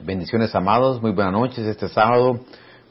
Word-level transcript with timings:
Bendiciones 0.00 0.54
amados, 0.54 1.02
muy 1.02 1.10
buenas 1.10 1.32
noches 1.32 1.66
este 1.66 1.88
sábado 1.88 2.38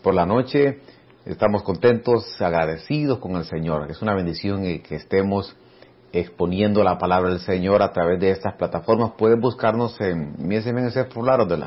por 0.04 0.14
la 0.14 0.26
noche. 0.26 0.82
Estamos 1.26 1.64
contentos, 1.64 2.42
agradecidos 2.42 3.20
con 3.20 3.38
el 3.38 3.46
Señor. 3.46 3.90
Es 3.90 4.02
una 4.02 4.14
bendición 4.14 4.64
que 4.64 4.96
estemos 4.96 5.56
exponiendo 6.12 6.84
la 6.84 6.98
palabra 6.98 7.30
del 7.30 7.40
Señor 7.40 7.82
a 7.82 7.94
través 7.94 8.20
de 8.20 8.32
estas 8.32 8.56
plataformas. 8.56 9.14
Puedes 9.18 9.40
buscarnos 9.40 10.00
en 10.02 10.36
mi 10.38 10.60
SMNC 10.60 11.08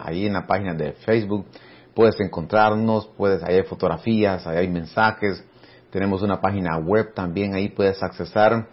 ahí 0.04 0.26
en 0.26 0.34
la 0.34 0.46
página 0.46 0.74
de 0.74 0.92
Facebook. 0.92 1.46
Puedes 1.94 2.20
encontrarnos, 2.20 3.06
puedes, 3.16 3.42
ahí 3.42 3.54
hay 3.54 3.62
fotografías, 3.62 4.46
ahí 4.46 4.58
hay 4.58 4.68
mensajes. 4.68 5.42
Tenemos 5.90 6.20
una 6.20 6.38
página 6.42 6.76
web 6.76 7.14
también, 7.14 7.54
ahí 7.54 7.70
puedes 7.70 8.02
accesar 8.02 8.68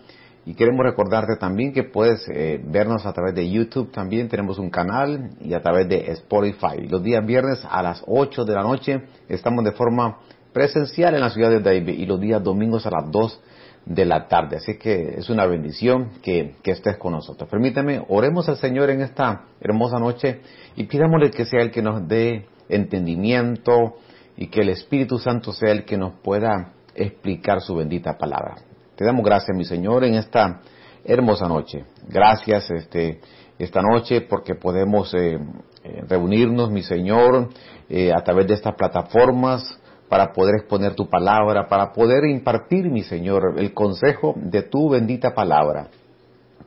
y 0.47 0.53
queremos 0.53 0.85
recordarte 0.85 1.35
también 1.35 1.73
que 1.73 1.83
puedes 1.83 2.25
eh, 2.29 2.63
vernos 2.63 3.05
a 3.05 3.11
través 3.11 3.35
de 3.35 3.49
YouTube 3.51 3.91
también, 3.91 4.29
tenemos 4.29 4.57
un 4.59 4.69
canal 4.69 5.31
y 5.41 5.53
a 5.53 5.61
través 5.61 5.89
de 5.89 6.09
Spotify. 6.11 6.87
Los 6.87 7.03
días 7.03 7.25
viernes 7.25 7.67
a 7.69 7.83
las 7.83 8.01
8 8.07 8.45
de 8.45 8.53
la 8.55 8.63
noche 8.63 9.01
estamos 9.27 9.65
de 9.65 9.73
forma 9.73 10.19
presencial 10.53 11.15
en 11.15 11.19
la 11.19 11.31
ciudad 11.31 11.49
de 11.49 11.59
David 11.59 11.99
y 11.99 12.05
los 12.05 12.21
días 12.21 12.41
domingos 12.41 12.85
a 12.85 12.91
las 12.91 13.11
2 13.11 13.41
de 13.87 14.05
la 14.05 14.29
tarde. 14.29 14.55
Así 14.55 14.77
que 14.77 15.15
es 15.17 15.29
una 15.29 15.45
bendición 15.45 16.11
que, 16.21 16.55
que 16.63 16.71
estés 16.71 16.95
con 16.95 17.11
nosotros. 17.11 17.49
Permítame, 17.49 18.05
oremos 18.07 18.47
al 18.47 18.55
Señor 18.55 18.89
en 18.89 19.01
esta 19.01 19.47
hermosa 19.59 19.99
noche 19.99 20.39
y 20.77 20.85
pidámosle 20.85 21.29
que 21.29 21.43
sea 21.43 21.61
el 21.61 21.71
que 21.71 21.81
nos 21.81 22.07
dé 22.07 22.45
entendimiento 22.69 23.97
y 24.37 24.47
que 24.47 24.61
el 24.61 24.69
Espíritu 24.69 25.19
Santo 25.19 25.51
sea 25.51 25.73
el 25.73 25.83
que 25.83 25.97
nos 25.97 26.13
pueda 26.21 26.71
explicar 26.95 27.59
su 27.59 27.75
bendita 27.75 28.17
palabra. 28.17 28.66
Te 28.97 29.05
damos 29.05 29.23
gracias, 29.23 29.55
mi 29.55 29.63
Señor, 29.63 30.03
en 30.05 30.15
esta 30.15 30.59
hermosa 31.05 31.47
noche. 31.47 31.85
Gracias 32.07 32.71
este, 32.71 33.21
esta 33.59 33.79
noche 33.79 34.21
porque 34.21 34.55
podemos 34.55 35.13
eh, 35.13 35.37
eh, 35.83 36.01
reunirnos, 36.09 36.71
mi 36.71 36.81
Señor, 36.81 37.49
eh, 37.89 38.11
a 38.11 38.23
través 38.23 38.47
de 38.47 38.55
estas 38.55 38.73
plataformas 38.73 39.79
para 40.09 40.33
poder 40.33 40.55
exponer 40.55 40.95
tu 40.95 41.07
palabra, 41.07 41.67
para 41.67 41.93
poder 41.93 42.25
impartir, 42.25 42.89
mi 42.89 43.03
Señor, 43.03 43.53
el 43.59 43.71
consejo 43.71 44.33
de 44.35 44.63
tu 44.63 44.89
bendita 44.89 45.35
palabra. 45.35 45.89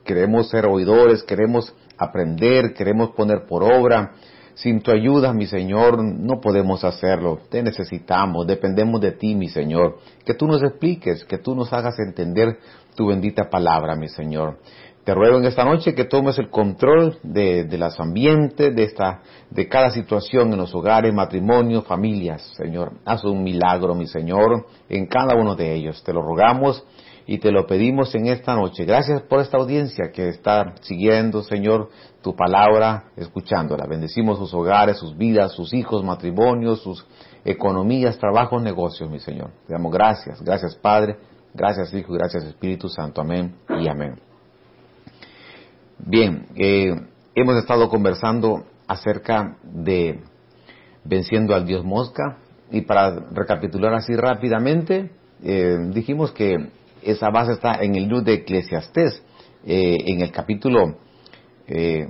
Queremos 0.05 0.51
ser 0.51 0.67
oidores, 0.67 1.25
queremos 1.25 1.75
aprender, 1.99 2.75
queremos 2.75 3.11
poner 3.11 3.45
por 3.45 3.65
obra 3.65 4.13
sin 4.55 4.81
tu 4.81 4.91
ayuda, 4.91 5.33
mi 5.33 5.47
Señor, 5.47 6.03
no 6.03 6.41
podemos 6.41 6.85
hacerlo. 6.85 7.39
Te 7.51 7.63
necesitamos, 7.63 8.47
dependemos 8.47 9.01
de 9.01 9.13
ti, 9.13 9.35
mi 9.35 9.49
Señor. 9.49 9.99
Que 10.25 10.35
tú 10.35 10.47
nos 10.47 10.63
expliques, 10.63 11.25
que 11.25 11.39
tú 11.39 11.55
nos 11.55 11.73
hagas 11.73 11.99
entender 11.99 12.59
tu 12.95 13.07
bendita 13.07 13.49
palabra, 13.49 13.97
mi 13.97 14.09
Señor. 14.09 14.59
Te 15.05 15.15
ruego 15.15 15.39
en 15.39 15.47
esta 15.47 15.65
noche 15.65 15.95
que 15.95 16.05
tomes 16.05 16.39
el 16.39 16.51
control 16.51 17.19
de, 17.23 17.65
de 17.65 17.79
los 17.79 17.99
ambientes, 17.99 18.75
de, 18.77 18.83
esta, 18.83 19.23
de 19.51 19.67
cada 19.67 19.91
situación 19.91 20.53
en 20.53 20.59
los 20.59 20.75
hogares, 20.75 21.15
matrimonios, 21.15 21.87
familias, 21.87 22.43
Señor. 22.57 22.93
Haz 23.07 23.25
un 23.25 23.43
milagro, 23.43 23.95
mi 23.95 24.07
Señor, 24.07 24.67
en 24.89 25.07
cada 25.07 25.35
uno 25.35 25.57
de 25.57 25.75
ellos. 25.75 26.03
Te 26.05 26.13
lo 26.13 26.21
rogamos 26.21 26.85
y 27.31 27.39
te 27.39 27.53
lo 27.53 27.65
pedimos 27.65 28.13
en 28.17 28.27
esta 28.27 28.57
noche. 28.57 28.85
Gracias 28.85 29.23
por 29.23 29.39
esta 29.39 29.57
audiencia 29.57 30.11
que 30.13 30.31
está 30.31 30.75
siguiendo, 30.81 31.45
Señor, 31.45 31.89
tu 32.23 32.35
palabra, 32.35 33.05
escuchándola. 33.15 33.87
Bendecimos 33.87 34.37
sus 34.37 34.53
hogares, 34.53 34.99
sus 34.99 35.17
vidas, 35.17 35.53
sus 35.53 35.73
hijos, 35.73 36.03
matrimonios, 36.03 36.83
sus 36.83 37.07
economías, 37.45 38.19
trabajos, 38.19 38.61
negocios, 38.61 39.09
mi 39.09 39.21
Señor. 39.21 39.53
Te 39.65 39.75
damos 39.75 39.93
gracias. 39.93 40.43
Gracias, 40.43 40.75
Padre. 40.75 41.19
Gracias, 41.55 41.95
Hijo. 41.95 42.15
Gracias, 42.15 42.43
Espíritu 42.43 42.89
Santo. 42.89 43.21
Amén 43.21 43.55
y 43.79 43.89
amén. 43.89 44.17
Bien, 46.01 46.49
eh, 46.57 46.97
hemos 47.37 47.57
estado 47.59 47.89
conversando 47.89 48.65
acerca 48.89 49.57
de 49.63 50.19
venciendo 51.05 51.55
al 51.55 51.65
Dios 51.65 51.85
mosca 51.85 52.39
y 52.73 52.81
para 52.81 53.15
recapitular 53.31 53.95
así 53.95 54.17
rápidamente, 54.17 55.13
eh, 55.45 55.77
dijimos 55.93 56.33
que 56.33 56.80
esa 57.03 57.31
base 57.31 57.53
está 57.53 57.83
en 57.83 57.95
el 57.95 58.05
libro 58.05 58.23
de 58.23 58.35
Eclesiastés, 58.35 59.23
eh, 59.65 59.99
en 60.07 60.21
el 60.21 60.31
capítulo 60.33 60.97
10, 61.67 61.69
eh, 61.69 62.07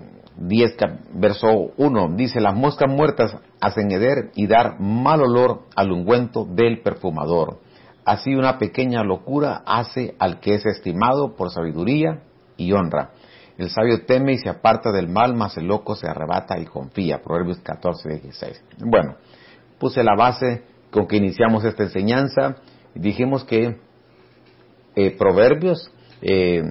verso 1.14 1.72
1. 1.76 2.08
Dice, 2.16 2.40
las 2.40 2.54
moscas 2.54 2.90
muertas 2.90 3.36
hacen 3.60 3.90
heder 3.90 4.30
y 4.34 4.46
dar 4.46 4.80
mal 4.80 5.22
olor 5.22 5.62
al 5.76 5.92
ungüento 5.92 6.44
del 6.44 6.80
perfumador. 6.82 7.60
Así 8.04 8.34
una 8.34 8.58
pequeña 8.58 9.04
locura 9.04 9.62
hace 9.66 10.14
al 10.18 10.40
que 10.40 10.54
es 10.54 10.66
estimado 10.66 11.36
por 11.36 11.50
sabiduría 11.50 12.22
y 12.56 12.72
honra. 12.72 13.10
El 13.58 13.68
sabio 13.68 14.06
teme 14.06 14.32
y 14.32 14.38
se 14.38 14.48
aparta 14.48 14.90
del 14.90 15.08
mal, 15.08 15.34
mas 15.34 15.58
el 15.58 15.66
loco 15.66 15.94
se 15.94 16.08
arrebata 16.08 16.58
y 16.58 16.64
confía. 16.64 17.20
Proverbios 17.22 17.58
14, 17.58 18.08
16. 18.08 18.64
Bueno, 18.78 19.16
puse 19.78 20.02
la 20.02 20.14
base 20.16 20.62
con 20.90 21.06
que 21.06 21.18
iniciamos 21.18 21.64
esta 21.64 21.82
enseñanza. 21.82 22.56
Dijimos 22.94 23.44
que 23.44 23.78
eh, 24.94 25.16
Proverbios, 25.16 25.90
eh, 26.22 26.62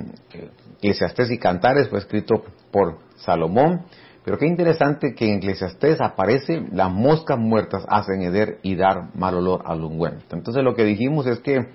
Eclesiastés 0.78 1.32
y 1.32 1.38
Cantares 1.38 1.90
fue 1.90 2.00
escrito 2.00 2.44
por 2.72 3.00
Salomón. 3.18 3.86
Pero 4.24 4.38
qué 4.38 4.46
interesante 4.46 5.16
que 5.16 5.32
en 5.32 5.38
Eclesiastés 5.38 6.00
aparece 6.02 6.64
las 6.72 6.92
moscas 6.92 7.40
muertas 7.40 7.86
hacen 7.88 8.22
heder 8.22 8.60
y 8.62 8.76
dar 8.76 9.16
mal 9.16 9.36
olor 9.36 9.64
al 9.66 9.84
ungüento. 9.84 10.36
Entonces 10.36 10.64
lo 10.64 10.76
que 10.76 10.84
dijimos 10.84 11.26
es 11.26 11.40
que 11.40 11.68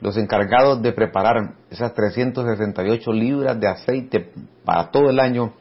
los 0.00 0.16
encargados 0.16 0.82
de 0.82 0.92
preparar 0.92 1.54
esas 1.70 1.94
368 1.94 3.12
libras 3.12 3.58
de 3.58 3.68
aceite 3.68 4.30
para 4.64 4.90
todo 4.90 5.10
el 5.10 5.18
año 5.18 5.54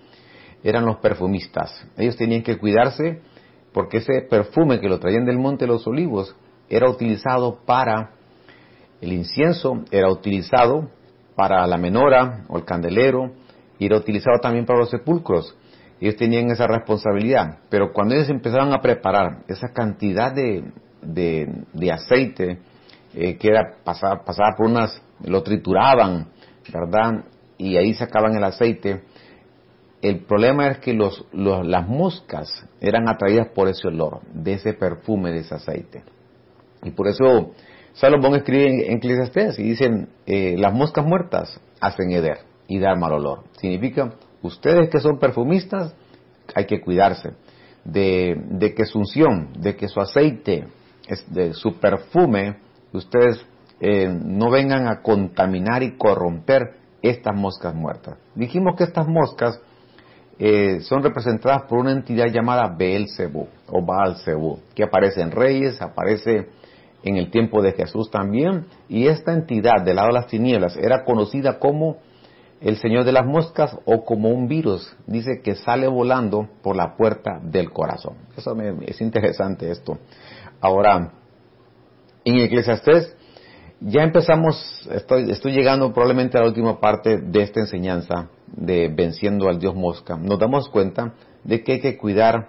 eran 0.64 0.86
los 0.86 0.98
perfumistas. 0.98 1.88
Ellos 1.98 2.18
tenían 2.18 2.44
que 2.44 2.58
cuidarse 2.58 3.22
porque 3.72 3.98
ese 3.98 4.22
perfume 4.30 4.80
que 4.80 4.90
lo 4.90 5.00
traían 5.00 5.26
del 5.26 5.38
Monte 5.38 5.66
de 5.66 5.72
los 5.72 5.88
Olivos 5.88 6.36
era 6.70 6.90
utilizado 6.90 7.60
para 7.66 8.15
el 9.06 9.14
incienso 9.14 9.84
era 9.92 10.10
utilizado 10.10 10.90
para 11.36 11.66
la 11.68 11.78
menora 11.78 12.44
o 12.48 12.58
el 12.58 12.66
candelero 12.66 13.32
y 13.78 13.86
era 13.86 13.98
utilizado 13.98 14.40
también 14.42 14.66
para 14.66 14.80
los 14.80 14.90
sepulcros. 14.90 15.56
Ellos 16.02 16.16
tenían 16.16 16.50
esa 16.50 16.66
responsabilidad, 16.66 17.60
pero 17.70 17.94
cuando 17.94 18.16
ellos 18.16 18.30
empezaron 18.30 18.74
a 18.74 18.82
preparar 18.82 19.44
esa 19.48 19.72
cantidad 19.74 20.34
de, 20.34 20.64
de, 21.04 21.92
aceite 21.92 22.58
eh, 23.14 23.38
que 23.38 23.48
era 23.48 23.76
pasaba 23.84 24.56
por 24.58 24.66
unas, 24.66 25.02
lo 25.24 25.44
trituraban, 25.44 26.28
¿verdad? 26.74 27.26
Y 27.58 27.78
ahí 27.78 27.94
sacaban 27.94 28.36
el 28.36 28.44
aceite. 28.44 29.04
El 30.02 30.22
problema 30.26 30.68
es 30.68 30.80
que 30.80 30.94
los, 30.94 31.26
las 31.32 31.88
moscas 31.88 32.50
eran 32.82 33.08
atraídas 33.08 33.50
por 33.50 33.68
ese 33.68 33.88
olor, 33.88 34.22
de 34.34 34.54
ese 34.54 34.74
perfume, 34.74 35.32
de 35.32 35.40
ese 35.40 35.56
aceite. 35.56 36.04
Y 36.84 36.92
por 36.92 37.08
eso 37.08 37.54
Salomón 37.96 38.36
escribe 38.36 38.88
en 38.88 38.98
Eclesiastés 38.98 39.58
y 39.58 39.64
dicen, 39.64 40.10
eh, 40.26 40.56
las 40.58 40.74
moscas 40.74 41.06
muertas 41.06 41.60
hacen 41.80 42.12
heder 42.12 42.40
y 42.68 42.80
dar 42.80 42.98
mal 42.98 43.14
olor. 43.14 43.44
Significa, 43.60 44.14
ustedes 44.42 44.90
que 44.90 45.00
son 45.00 45.18
perfumistas, 45.18 45.96
hay 46.54 46.66
que 46.66 46.82
cuidarse 46.82 47.32
de, 47.86 48.74
que 48.76 48.86
su 48.86 49.00
unción, 49.00 49.54
de 49.60 49.76
que 49.78 49.88
su 49.88 50.02
aceite, 50.02 50.68
de 51.28 51.54
su 51.54 51.80
perfume, 51.80 52.58
ustedes 52.92 53.46
eh, 53.80 54.08
no 54.10 54.50
vengan 54.50 54.88
a 54.88 55.02
contaminar 55.02 55.82
y 55.84 55.98
corromper 55.98 56.78
estas 57.02 57.36
moscas 57.36 57.74
muertas. 57.74 58.18
Dijimos 58.36 58.76
que 58.76 58.84
estas 58.84 59.08
moscas 59.08 59.62
eh, 60.38 60.82
son 60.82 61.02
representadas 61.02 61.64
por 61.70 61.80
una 61.80 61.92
entidad 61.92 62.26
llamada 62.28 62.76
Beelzebú 62.78 63.48
o 63.68 63.86
Baal 63.86 64.18
que 64.74 64.84
aparece 64.84 65.22
en 65.22 65.32
Reyes, 65.32 65.82
aparece 65.82 66.50
en 67.06 67.18
el 67.18 67.30
tiempo 67.30 67.62
de 67.62 67.72
Jesús 67.74 68.10
también, 68.10 68.66
y 68.90 69.08
esta 69.08 69.32
entidad 69.32 69.84
del 69.86 69.98
lado 69.98 70.08
de 70.08 70.14
las 70.16 70.28
tinieblas 70.28 70.76
era 70.76 71.06
conocida 71.06 71.60
como 71.60 71.98
el 72.62 72.78
Señor 72.78 73.04
de 73.04 73.12
las 73.12 73.28
moscas 73.28 73.78
o 73.86 74.04
como 74.04 74.30
un 74.30 74.48
virus, 74.48 74.96
dice 75.06 75.42
que 75.44 75.56
sale 75.56 75.88
volando 75.88 76.50
por 76.64 76.76
la 76.76 76.98
puerta 76.98 77.40
del 77.44 77.72
corazón. 77.72 78.16
Eso 78.36 78.56
es 78.88 79.02
interesante 79.02 79.70
esto. 79.70 80.00
Ahora, 80.60 81.12
en 82.24 82.40
Eclesiastés 82.40 83.16
ya 83.80 84.02
empezamos, 84.02 84.90
estoy, 84.92 85.30
estoy 85.30 85.52
llegando 85.52 85.94
probablemente 85.94 86.40
a 86.40 86.42
la 86.42 86.48
última 86.48 86.80
parte 86.80 87.20
de 87.20 87.44
esta 87.44 87.60
enseñanza 87.60 88.30
de 88.48 88.88
venciendo 88.88 89.48
al 89.48 89.60
Dios 89.60 89.76
mosca. 89.76 90.18
Nos 90.18 90.40
damos 90.40 90.70
cuenta 90.70 91.14
de 91.44 91.62
que 91.62 91.74
hay 91.74 91.82
que 91.82 91.98
cuidar, 91.98 92.48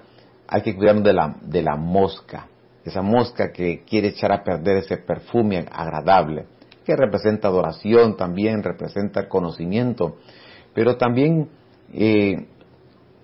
hay 0.49 0.63
que 0.63 0.75
cuidarnos 0.75 1.05
de 1.05 1.13
la, 1.13 1.37
de 1.43 1.63
la 1.63 1.77
mosca 1.77 2.47
esa 2.87 3.03
mosca 3.03 3.53
que 3.53 3.83
quiere 3.85 4.09
echar 4.09 4.33
a 4.33 4.45
perder 4.45 4.79
ese 4.79 4.97
perfume 4.97 5.67
agradable, 5.71 6.47
que 6.85 6.95
representa 6.95 7.49
adoración 7.49 8.17
también, 8.17 8.63
representa 8.63 9.29
conocimiento, 9.29 10.17
pero 10.73 10.97
también 10.97 11.49
eh, 11.93 12.47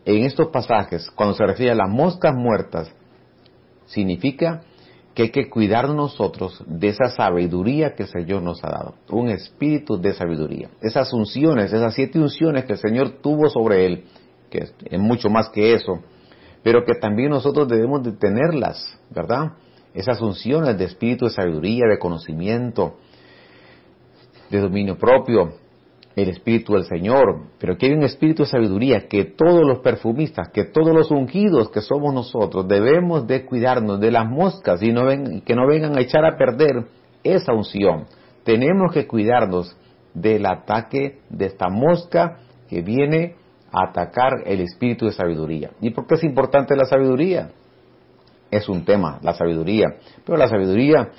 en 0.05 0.25
estos 0.25 0.49
pasajes, 0.49 1.11
cuando 1.13 1.35
se 1.35 1.47
refiere 1.47 1.73
a 1.73 1.77
las 1.77 1.89
moscas 1.89 2.35
muertas, 2.35 2.93
significa 3.87 4.63
que 5.15 5.25
hay 5.25 5.31
que 5.31 5.49
cuidar 5.49 5.89
nosotros 5.91 6.65
de 6.67 6.89
esa 6.89 7.09
sabiduría 7.09 7.95
que 7.95 8.05
el 8.05 8.09
Señor 8.09 8.43
nos 8.43 8.65
ha 8.65 8.71
dado, 8.71 8.95
un 9.11 9.29
espíritu 9.29 10.01
de 10.01 10.15
sabiduría. 10.15 10.71
Esas 10.81 11.13
unciones, 11.13 11.73
esas 11.73 11.95
siete 11.95 12.19
unciones 12.19 12.65
que 12.65 12.73
el 12.73 12.79
Señor 12.79 13.21
tuvo 13.23 13.49
sobre 13.49 13.87
él, 13.87 14.05
que 14.51 14.71
es 14.91 14.99
mucho 14.99 15.29
más 15.29 15.51
que 15.51 15.75
eso, 15.75 16.01
pero 16.63 16.85
que 16.85 16.95
también 16.95 17.31
nosotros 17.31 17.69
debemos 17.69 18.03
de 18.03 18.13
tenerlas, 18.13 18.99
¿verdad? 19.11 19.53
Esas 19.95 20.21
unciones 20.21 20.79
de 20.79 20.85
espíritu 20.85 21.27
de 21.27 21.33
sabiduría, 21.33 21.87
de 21.91 21.99
conocimiento, 21.99 22.97
de 24.51 24.61
dominio 24.61 24.97
propio, 24.97 25.55
el 26.15 26.29
espíritu 26.29 26.75
del 26.75 26.85
Señor, 26.85 27.47
pero 27.59 27.77
que 27.77 27.87
hay 27.87 27.93
un 27.93 28.03
espíritu 28.03 28.43
de 28.43 28.49
sabiduría 28.49 29.09
que 29.09 29.25
todos 29.25 29.67
los 29.67 29.79
perfumistas, 29.79 30.51
que 30.51 30.65
todos 30.65 30.95
los 30.95 31.11
ungidos 31.11 31.71
que 31.71 31.81
somos 31.81 32.13
nosotros 32.13 32.69
debemos 32.69 33.27
de 33.27 33.45
cuidarnos 33.47 33.99
de 33.99 34.11
las 34.11 34.29
moscas 34.29 34.83
y 34.83 34.93
no 34.93 35.07
ven, 35.07 35.41
que 35.41 35.55
no 35.55 35.67
vengan 35.67 35.97
a 35.97 36.01
echar 36.01 36.25
a 36.25 36.37
perder 36.37 36.87
esa 37.25 37.53
unción. 37.53 38.07
Tenemos 38.45 38.93
que 38.93 39.07
cuidarnos 39.07 39.77
del 40.13 40.45
ataque 40.45 41.21
de 41.31 41.47
esta 41.47 41.69
mosca 41.71 42.39
que 42.69 42.83
viene 42.83 43.37
atacar 43.73 44.43
el 44.45 44.61
espíritu 44.61 45.07
de 45.07 45.13
sabiduría. 45.13 45.71
¿Y 45.81 45.91
por 45.91 46.07
qué 46.07 46.17
es 46.17 46.25
importante 46.25 46.77
la 46.77 46.85
sabiduría? 46.85 47.51
Es 48.51 48.69
un 48.69 48.85
tema, 48.85 49.19
la 49.23 49.33
sabiduría. 49.33 49.87
Pero 50.27 50.37
la 50.37 50.49
sabiduría, 50.49 51.11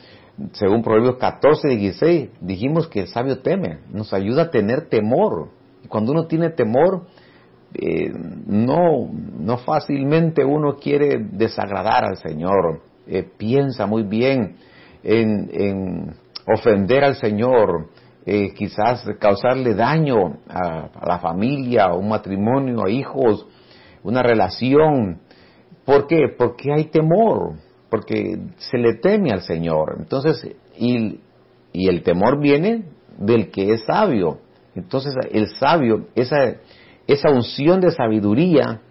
según 0.51 0.83
Proverbios 0.83 1.17
14 1.17 1.73
y 1.73 1.77
16, 1.77 2.29
dijimos 2.41 2.87
que 2.87 3.01
el 3.01 3.07
sabio 3.07 3.39
teme, 3.39 3.79
nos 3.89 4.13
ayuda 4.13 4.43
a 4.43 4.51
tener 4.51 4.87
temor. 4.87 5.49
Y 5.83 5.87
cuando 5.87 6.11
uno 6.11 6.27
tiene 6.27 6.51
temor, 6.51 7.07
eh, 7.73 8.11
no, 8.45 9.09
no 9.39 9.57
fácilmente 9.57 10.45
uno 10.45 10.75
quiere 10.75 11.17
desagradar 11.31 12.05
al 12.05 12.17
Señor. 12.17 12.81
Eh, 13.07 13.27
piensa 13.37 13.87
muy 13.87 14.03
bien 14.03 14.57
en, 15.03 15.49
en 15.51 16.15
ofender 16.45 17.03
al 17.03 17.15
Señor, 17.15 17.89
eh, 18.25 18.53
quizás 18.53 19.05
causarle 19.19 19.73
daño 19.73 20.37
a, 20.47 20.89
la 21.05 21.19
familia, 21.19 21.85
a 21.85 21.95
un 21.95 22.09
matrimonio, 22.09 22.85
a 22.85 22.89
hijos, 22.89 23.45
una 24.03 24.23
relación. 24.23 25.19
¿Por 25.85 26.07
qué? 26.07 26.27
Porque 26.37 26.71
hay 26.73 26.85
temor, 26.85 27.55
porque 27.89 28.39
se 28.57 28.77
le 28.77 28.95
teme 28.95 29.31
al 29.31 29.41
Señor. 29.41 29.97
Entonces, 29.99 30.55
y, 30.77 31.19
y 31.73 31.89
el 31.89 32.01
temor 32.03 32.39
viene 32.39 32.85
del 33.17 33.51
que 33.51 33.73
es 33.73 33.83
sabio. 33.83 34.39
Entonces, 34.75 35.13
el 35.31 35.49
sabio, 35.55 36.07
esa, 36.15 36.55
esa 37.07 37.29
unción 37.29 37.81
de 37.81 37.91
sabiduría, 37.91 38.81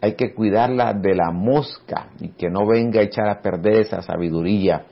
hay 0.00 0.14
que 0.14 0.34
cuidarla 0.34 0.92
de 0.92 1.14
la 1.14 1.30
mosca 1.30 2.10
y 2.20 2.30
que 2.30 2.50
no 2.50 2.66
venga 2.66 3.00
a 3.00 3.04
echar 3.04 3.28
a 3.28 3.40
perder 3.40 3.82
esa 3.82 4.02
sabiduría 4.02 4.84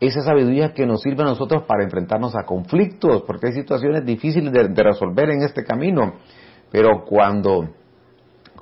esa 0.00 0.22
sabiduría 0.22 0.72
que 0.72 0.86
nos 0.86 1.02
sirve 1.02 1.22
a 1.22 1.26
nosotros 1.26 1.64
para 1.64 1.82
enfrentarnos 1.82 2.36
a 2.36 2.44
conflictos, 2.44 3.22
porque 3.26 3.48
hay 3.48 3.52
situaciones 3.52 4.04
difíciles 4.04 4.52
de, 4.52 4.82
resolver 4.82 5.30
en 5.30 5.42
este 5.42 5.64
camino, 5.64 6.14
pero 6.70 7.04
cuando, 7.04 7.68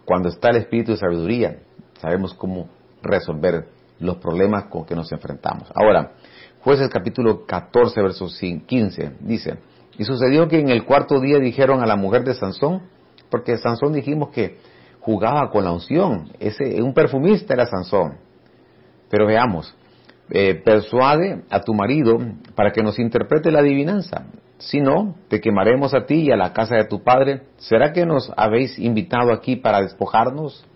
cuando 0.05 0.31
está 0.31 0.51
el 0.51 0.57
espíritu 0.57 0.93
de 0.93 0.99
sabiduría, 0.99 1.59
sabemos 2.01 2.33
cómo 2.35 2.69
resolver 3.03 3.69
los 3.99 4.17
problemas 4.17 4.65
con 4.65 4.87
que 4.87 4.95
nos 4.95 5.13
enfrentamos. 5.13 5.71
Ahora, 5.75 6.13
jueces 6.61 6.89
capítulo 6.89 7.45
14, 7.45 8.01
verso 8.01 8.27
15, 8.29 9.13
dice, 9.21 9.59
y 9.99 10.05
sucedió 10.05 10.49
que 10.49 10.59
en 10.59 10.71
el 10.71 10.85
cuarto 10.85 11.21
día 11.21 11.39
dijeron 11.39 11.83
a 11.83 11.87
la 11.87 11.97
mujer 11.97 12.25
de 12.25 12.35
Sansón, 12.35 12.83
porque 13.31 13.59
Sansón 13.59 13.93
dijimos 13.93 14.31
que 14.31 14.59
jugaba 15.01 15.51
con 15.51 15.65
la 15.65 15.73
unción, 15.73 16.33
ese, 16.41 16.83
un 16.83 16.95
perfumista 16.95 17.55
era 17.55 17.67
Sansón, 17.67 18.19
pero 19.11 19.27
veamos, 19.27 19.75
eh, 20.31 20.55
persuade 20.65 21.43
a 21.51 21.61
tu 21.61 21.73
marido 21.73 22.19
para 22.55 22.73
que 22.73 22.83
nos 22.83 22.99
interprete 22.99 23.51
la 23.51 23.61
adivinanza. 23.61 24.27
Si 24.59 24.81
no, 24.81 25.15
te 25.29 25.41
quemaremos 25.41 25.95
a 25.95 26.07
ti 26.07 26.23
y 26.23 26.31
a 26.33 26.37
la 26.37 26.53
casa 26.53 26.77
de 26.77 26.85
tu 26.85 27.03
padre. 27.03 27.43
¿Será 27.59 27.93
que 27.93 28.07
nos 28.07 28.33
habéis 28.37 28.79
invitado 28.79 29.33
aquí 29.33 29.57
para 29.57 29.83
despojarnos? 29.83 30.67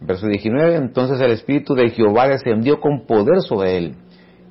Verso 0.00 0.26
19. 0.26 0.76
Entonces 0.76 1.20
el 1.20 1.32
espíritu 1.32 1.74
de 1.74 1.90
Jehová 1.90 2.28
descendió 2.28 2.80
con 2.80 3.06
poder 3.06 3.40
sobre 3.42 3.76
él. 3.76 3.96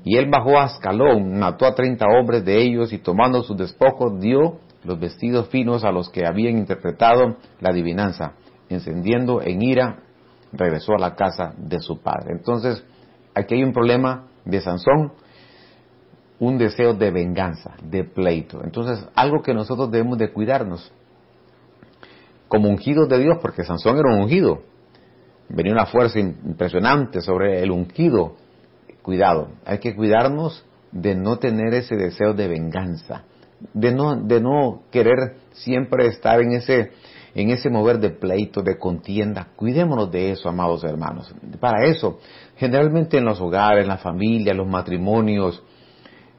Y 0.03 0.17
él 0.17 0.29
bajó 0.29 0.57
a 0.59 0.65
Ascalón, 0.65 1.39
mató 1.39 1.65
a 1.65 1.75
treinta 1.75 2.05
hombres 2.07 2.45
de 2.45 2.61
ellos 2.61 2.93
y 2.93 2.99
tomando 2.99 3.43
sus 3.43 3.57
despojos 3.57 4.19
dio 4.19 4.59
los 4.83 4.99
vestidos 4.99 5.49
finos 5.49 5.83
a 5.83 5.91
los 5.91 6.09
que 6.09 6.25
habían 6.25 6.57
interpretado 6.57 7.37
la 7.59 7.71
adivinanza. 7.71 8.33
Encendiendo 8.69 9.41
en 9.41 9.61
ira, 9.61 10.03
regresó 10.51 10.93
a 10.93 10.99
la 10.99 11.15
casa 11.15 11.53
de 11.57 11.79
su 11.79 12.01
padre. 12.01 12.31
Entonces, 12.31 12.83
aquí 13.35 13.55
hay 13.55 13.63
un 13.63 13.73
problema 13.73 14.27
de 14.45 14.61
Sansón, 14.61 15.13
un 16.39 16.57
deseo 16.57 16.93
de 16.93 17.11
venganza, 17.11 17.75
de 17.83 18.03
pleito. 18.03 18.61
Entonces, 18.63 19.05
algo 19.15 19.41
que 19.41 19.53
nosotros 19.53 19.91
debemos 19.91 20.17
de 20.17 20.31
cuidarnos. 20.31 20.91
Como 22.47 22.69
ungidos 22.69 23.09
de 23.09 23.19
Dios, 23.19 23.37
porque 23.41 23.63
Sansón 23.63 23.97
era 23.97 24.13
un 24.13 24.23
ungido. 24.23 24.63
Venía 25.49 25.73
una 25.73 25.85
fuerza 25.85 26.19
impresionante 26.19 27.21
sobre 27.21 27.61
el 27.61 27.71
ungido. 27.71 28.35
Cuidado, 29.01 29.49
hay 29.65 29.79
que 29.79 29.95
cuidarnos 29.95 30.65
de 30.91 31.15
no 31.15 31.37
tener 31.37 31.73
ese 31.73 31.95
deseo 31.95 32.33
de 32.33 32.47
venganza, 32.47 33.23
de 33.73 33.91
no, 33.91 34.15
de 34.15 34.41
no 34.41 34.83
querer 34.91 35.35
siempre 35.51 36.07
estar 36.07 36.41
en 36.41 36.53
ese, 36.53 36.91
en 37.35 37.49
ese 37.49 37.69
mover 37.69 37.99
de 37.99 38.11
pleito, 38.11 38.61
de 38.61 38.77
contienda. 38.77 39.49
Cuidémonos 39.55 40.11
de 40.11 40.31
eso, 40.31 40.49
amados 40.49 40.83
hermanos. 40.83 41.33
Para 41.59 41.85
eso, 41.85 42.19
generalmente 42.59 43.17
en 43.17 43.25
los 43.25 43.39
hogares, 43.39 43.83
en 43.83 43.87
la 43.87 43.97
familia, 43.97 44.53
los 44.53 44.67
matrimonios, 44.67 45.63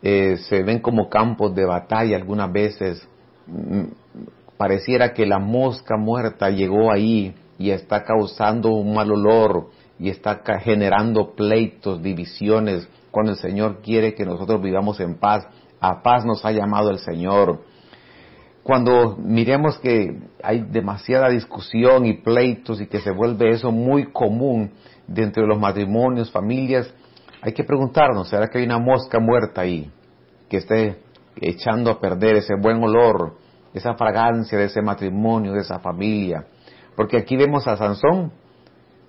eh, 0.03 0.37
se 0.37 0.63
ven 0.63 0.81
como 0.81 1.09
campos 1.09 1.55
de 1.55 1.65
batalla 1.65 2.17
algunas 2.17 2.53
veces. 2.53 3.09
Mm, 3.47 3.85
pareciera 4.59 5.15
que 5.15 5.25
la 5.25 5.39
mosca 5.39 5.97
muerta 5.97 6.51
llegó 6.51 6.93
ahí 6.93 7.35
y 7.59 7.71
está 7.71 8.05
causando 8.05 8.69
un 8.69 8.95
mal 8.95 9.11
olor 9.11 9.71
y 9.99 10.11
está 10.11 10.43
generando 10.63 11.35
pleitos, 11.35 12.03
divisiones, 12.03 12.87
cuando 13.11 13.33
el 13.33 13.39
Señor 13.39 13.81
quiere 13.83 14.15
que 14.15 14.27
nosotros 14.27 14.61
vivamos 14.61 15.01
en 15.01 15.19
paz. 15.19 15.47
A 15.81 16.03
paz 16.03 16.27
nos 16.27 16.45
ha 16.45 16.53
llamado 16.53 16.91
el 16.91 16.99
Señor 16.99 17.61
cuando 18.63 19.17
miremos 19.17 19.79
que 19.79 20.19
hay 20.43 20.61
demasiada 20.61 21.29
discusión 21.31 22.07
y 22.07 22.15
pleitos 22.15 22.81
y 22.81 22.87
que 22.87 23.01
se 23.01 23.11
vuelve 23.11 23.51
eso 23.51 23.73
muy 23.73 24.13
común 24.13 24.73
dentro 25.11 25.43
de 25.43 25.49
los 25.49 25.59
matrimonios, 25.59 26.31
familias, 26.31 26.93
hay 27.43 27.53
que 27.53 27.65
preguntarnos, 27.65 28.29
¿será 28.29 28.47
que 28.47 28.59
hay 28.59 28.65
una 28.65 28.79
mosca 28.79 29.19
muerta 29.19 29.63
ahí 29.63 29.91
que 30.49 30.59
esté 30.59 30.99
echando 31.37 31.91
a 31.91 32.01
perder 32.01 32.37
ese 32.37 32.55
buen 32.61 32.83
olor, 32.83 33.37
esa 33.75 33.95
fragancia 33.95 34.57
de 34.59 34.67
ese 34.67 34.81
matrimonio, 34.83 35.53
de 35.53 35.61
esa 35.61 35.81
familia? 35.81 36.47
Porque 36.97 37.17
aquí 37.17 37.37
vemos 37.37 37.67
a 37.67 37.77
Sansón, 37.77 38.33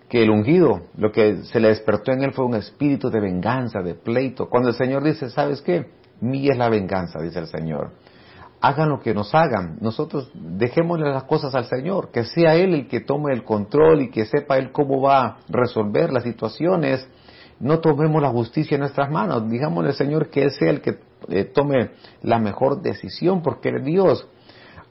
que 0.10 0.24
el 0.24 0.30
ungido, 0.30 0.82
lo 0.98 1.12
que 1.12 1.44
se 1.44 1.60
le 1.60 1.70
despertó 1.70 2.12
en 2.12 2.24
él 2.24 2.34
fue 2.34 2.46
un 2.46 2.56
espíritu 2.56 3.10
de 3.10 3.22
venganza, 3.22 3.82
de 3.82 3.96
pleito. 3.96 4.50
Cuando 4.50 4.70
el 4.70 4.76
Señor 4.76 5.04
dice, 5.04 5.30
¿sabes 5.30 5.62
qué? 5.62 5.86
Mía 6.20 6.52
es 6.52 6.58
la 6.58 6.68
venganza, 6.68 7.20
dice 7.22 7.40
el 7.40 7.48
Señor 7.48 7.92
hagan 8.62 8.90
lo 8.90 9.00
que 9.00 9.14
nos 9.14 9.34
hagan. 9.34 9.78
Nosotros 9.82 10.32
dejémosle 10.34 11.10
las 11.10 11.24
cosas 11.24 11.56
al 11.56 11.66
Señor, 11.66 12.12
que 12.12 12.24
sea 12.24 12.56
Él 12.56 12.74
el 12.74 12.88
que 12.88 13.02
tome 13.02 13.34
el 13.34 13.44
control 13.44 14.04
y 14.04 14.12
que 14.12 14.26
sepa 14.26 14.58
Él 14.58 14.72
cómo 14.72 15.02
va 15.02 15.26
a 15.26 15.38
resolver 15.50 16.14
las 16.14 16.24
situaciones. 16.24 17.08
No 17.60 17.80
tomemos 17.80 18.22
la 18.22 18.30
justicia 18.30 18.76
en 18.76 18.82
nuestras 18.82 19.10
manos, 19.12 19.50
digámosle 19.50 19.90
al 19.90 19.96
Señor 19.96 20.30
que 20.30 20.44
Él 20.44 20.52
sea 20.52 20.70
el 20.70 20.82
que 20.82 21.00
eh, 21.30 21.46
tome 21.46 21.92
la 22.22 22.40
mejor 22.40 22.82
decisión, 22.82 23.42
porque 23.42 23.70
es 23.70 23.84
Dios. 23.84 24.28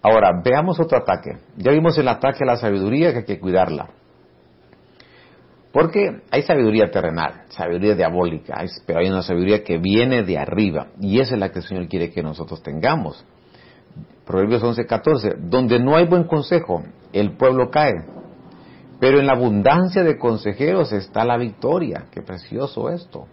Ahora, 0.03 0.31
veamos 0.45 0.81
otro 0.81 0.99
ataque. 0.99 1.39
Ya 1.57 1.73
vimos 1.73 1.97
el 1.99 2.09
ataque 2.09 2.41
a 2.43 2.47
la 2.47 2.57
sabiduría 2.57 3.13
que 3.13 3.19
hay 3.19 3.25
que 3.25 3.41
cuidarla. 3.41 3.91
Porque 5.73 6.23
hay 6.31 6.43
sabiduría 6.43 6.91
terrenal, 6.91 7.43
sabiduría 7.51 7.95
diabólica, 7.95 8.65
pero 8.87 8.99
hay 8.99 9.09
una 9.09 9.23
sabiduría 9.23 9.63
que 9.63 9.79
viene 9.79 10.25
de 10.25 10.37
arriba 10.37 10.89
y 11.01 11.21
esa 11.21 11.35
es 11.35 11.41
la 11.41 11.51
que 11.53 11.61
el 11.61 11.65
Señor 11.65 11.87
quiere 11.87 12.11
que 12.11 12.23
nosotros 12.25 12.61
tengamos. 12.61 13.25
Proverbios 14.31 14.63
11:14, 14.63 15.39
donde 15.51 15.81
no 15.81 15.97
hay 15.97 16.07
buen 16.07 16.23
consejo, 16.23 16.85
el 17.13 17.37
pueblo 17.37 17.69
cae, 17.69 17.95
pero 19.01 19.19
en 19.19 19.27
la 19.27 19.33
abundancia 19.33 20.05
de 20.05 20.19
consejeros 20.19 20.93
está 20.93 21.25
la 21.25 21.37
victoria. 21.37 22.05
Qué 22.13 22.23
precioso 22.23 22.91
esto. 22.91 23.27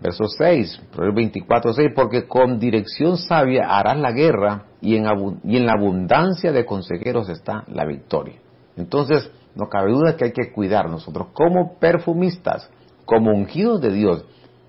Verso 0.00 0.26
6, 0.28 0.82
Proverbios 0.94 1.32
24:6, 1.32 1.92
porque 1.96 2.28
con 2.28 2.60
dirección 2.60 3.16
sabia 3.16 3.76
harás 3.76 3.98
la 3.98 4.12
guerra 4.12 4.66
y 4.80 4.94
en, 4.94 5.06
y 5.42 5.56
en 5.56 5.66
la 5.66 5.72
abundancia 5.72 6.52
de 6.52 6.64
consejeros 6.64 7.28
está 7.28 7.64
la 7.66 7.84
victoria. 7.84 8.36
Entonces, 8.76 9.28
no 9.56 9.68
cabe 9.68 9.90
duda 9.90 10.14
que 10.14 10.26
hay 10.26 10.32
que 10.32 10.52
cuidar 10.52 10.88
nosotros 10.88 11.26
como 11.32 11.76
perfumistas, 11.80 12.70
como 13.04 13.32
ungidos 13.32 13.80
de 13.80 13.90
Dios, 13.90 14.24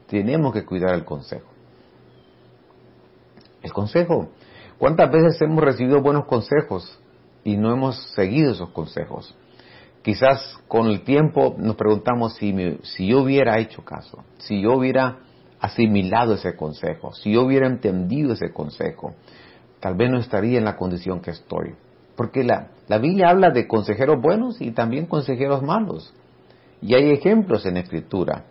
tenemos 0.07 0.53
que 0.53 0.65
cuidar 0.65 0.95
el 0.95 1.05
consejo. 1.05 1.51
El 3.61 3.71
consejo 3.71 4.29
¿Cuántas 4.77 5.11
veces 5.11 5.41
hemos 5.41 5.63
recibido 5.63 6.01
buenos 6.01 6.25
consejos 6.25 6.99
y 7.43 7.57
no 7.57 7.73
hemos 7.73 7.95
seguido 8.13 8.51
esos 8.51 8.69
consejos? 8.69 9.35
Quizás 10.03 10.57
con 10.67 10.87
el 10.87 11.01
tiempo 11.01 11.55
nos 11.57 11.75
preguntamos 11.75 12.35
si, 12.35 12.53
si 12.83 13.07
yo 13.07 13.23
hubiera 13.23 13.59
hecho 13.59 13.83
caso, 13.83 14.23
si 14.37 14.61
yo 14.61 14.73
hubiera 14.73 15.17
asimilado 15.59 16.35
ese 16.35 16.55
consejo, 16.55 17.11
si 17.13 17.33
yo 17.33 17.41
hubiera 17.41 17.65
entendido 17.65 18.33
ese 18.33 18.53
consejo, 18.53 19.15
tal 19.79 19.95
vez 19.95 20.11
no 20.11 20.19
estaría 20.19 20.59
en 20.59 20.65
la 20.65 20.77
condición 20.77 21.21
que 21.21 21.31
estoy. 21.31 21.73
Porque 22.15 22.43
la, 22.43 22.69
la 22.87 22.99
Biblia 22.99 23.29
habla 23.29 23.49
de 23.49 23.67
consejeros 23.67 24.21
buenos 24.21 24.61
y 24.61 24.71
también 24.71 25.07
consejeros 25.07 25.63
malos. 25.63 26.13
Y 26.81 26.93
hay 26.93 27.11
ejemplos 27.11 27.65
en 27.65 27.75
la 27.75 27.79
Escritura. 27.81 28.45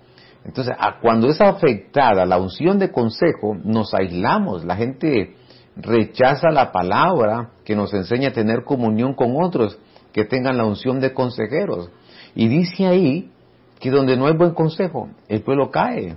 Entonces, 0.44 0.74
cuando 1.00 1.28
es 1.28 1.40
afectada 1.40 2.26
la 2.26 2.38
unción 2.38 2.78
de 2.78 2.90
consejo, 2.90 3.56
nos 3.64 3.94
aislamos. 3.94 4.64
La 4.64 4.76
gente 4.76 5.36
rechaza 5.76 6.50
la 6.50 6.72
palabra 6.72 7.50
que 7.64 7.76
nos 7.76 7.92
enseña 7.92 8.28
a 8.28 8.32
tener 8.32 8.64
comunión 8.64 9.14
con 9.14 9.34
otros 9.40 9.78
que 10.12 10.24
tengan 10.24 10.56
la 10.56 10.64
unción 10.64 11.00
de 11.00 11.12
consejeros. 11.12 11.90
Y 12.34 12.48
dice 12.48 12.86
ahí 12.86 13.30
que 13.78 13.90
donde 13.90 14.16
no 14.16 14.26
hay 14.26 14.34
buen 14.34 14.52
consejo, 14.52 15.10
el 15.28 15.42
pueblo 15.42 15.70
cae. 15.70 16.16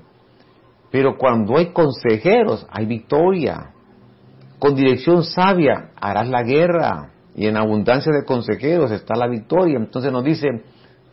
Pero 0.91 1.17
cuando 1.17 1.57
hay 1.57 1.67
consejeros, 1.67 2.65
hay 2.71 2.85
victoria. 2.85 3.71
Con 4.57 4.75
dirección 4.75 5.23
sabia 5.23 5.91
harás 5.99 6.29
la 6.29 6.43
guerra. 6.43 7.11
Y 7.35 7.47
en 7.47 7.57
abundancia 7.57 8.11
de 8.11 8.25
consejeros 8.25 8.91
está 8.91 9.15
la 9.15 9.27
victoria. 9.27 9.77
Entonces 9.77 10.11
nos 10.11 10.23
dice, 10.23 10.47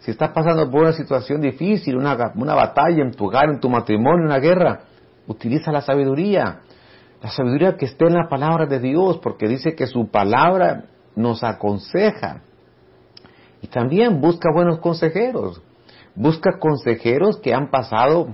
si 0.01 0.13
estás 0.13 0.31
pasando 0.31 0.71
por 0.71 0.83
una 0.83 0.93
situación 0.93 1.41
difícil, 1.41 1.97
una, 1.97 2.17
una 2.37 2.55
batalla 2.55 3.03
en 3.03 3.13
tu 3.13 3.27
hogar, 3.27 3.51
en 3.51 3.61
tu 3.61 3.69
matrimonio, 3.69 4.25
una 4.25 4.39
guerra, 4.39 4.81
utiliza 5.27 5.73
la 5.73 5.81
sabiduría. 5.81 6.61
La 7.23 7.31
sabiduría 7.31 7.77
que 7.77 7.87
esté 7.87 8.07
en 8.07 8.15
la 8.15 8.29
palabra 8.29 8.67
de 8.67 8.79
Dios, 8.79 9.19
porque 9.19 9.49
dice 9.49 9.75
que 9.75 9.87
su 9.87 10.09
palabra 10.09 10.85
nos 11.15 11.43
aconseja. 11.43 12.43
Y 13.63 13.69
también 13.69 14.21
busca 14.21 14.51
buenos 14.53 14.79
consejeros. 14.81 15.63
Busca 16.15 16.59
consejeros 16.59 17.39
que 17.39 17.55
han 17.55 17.71
pasado 17.71 18.29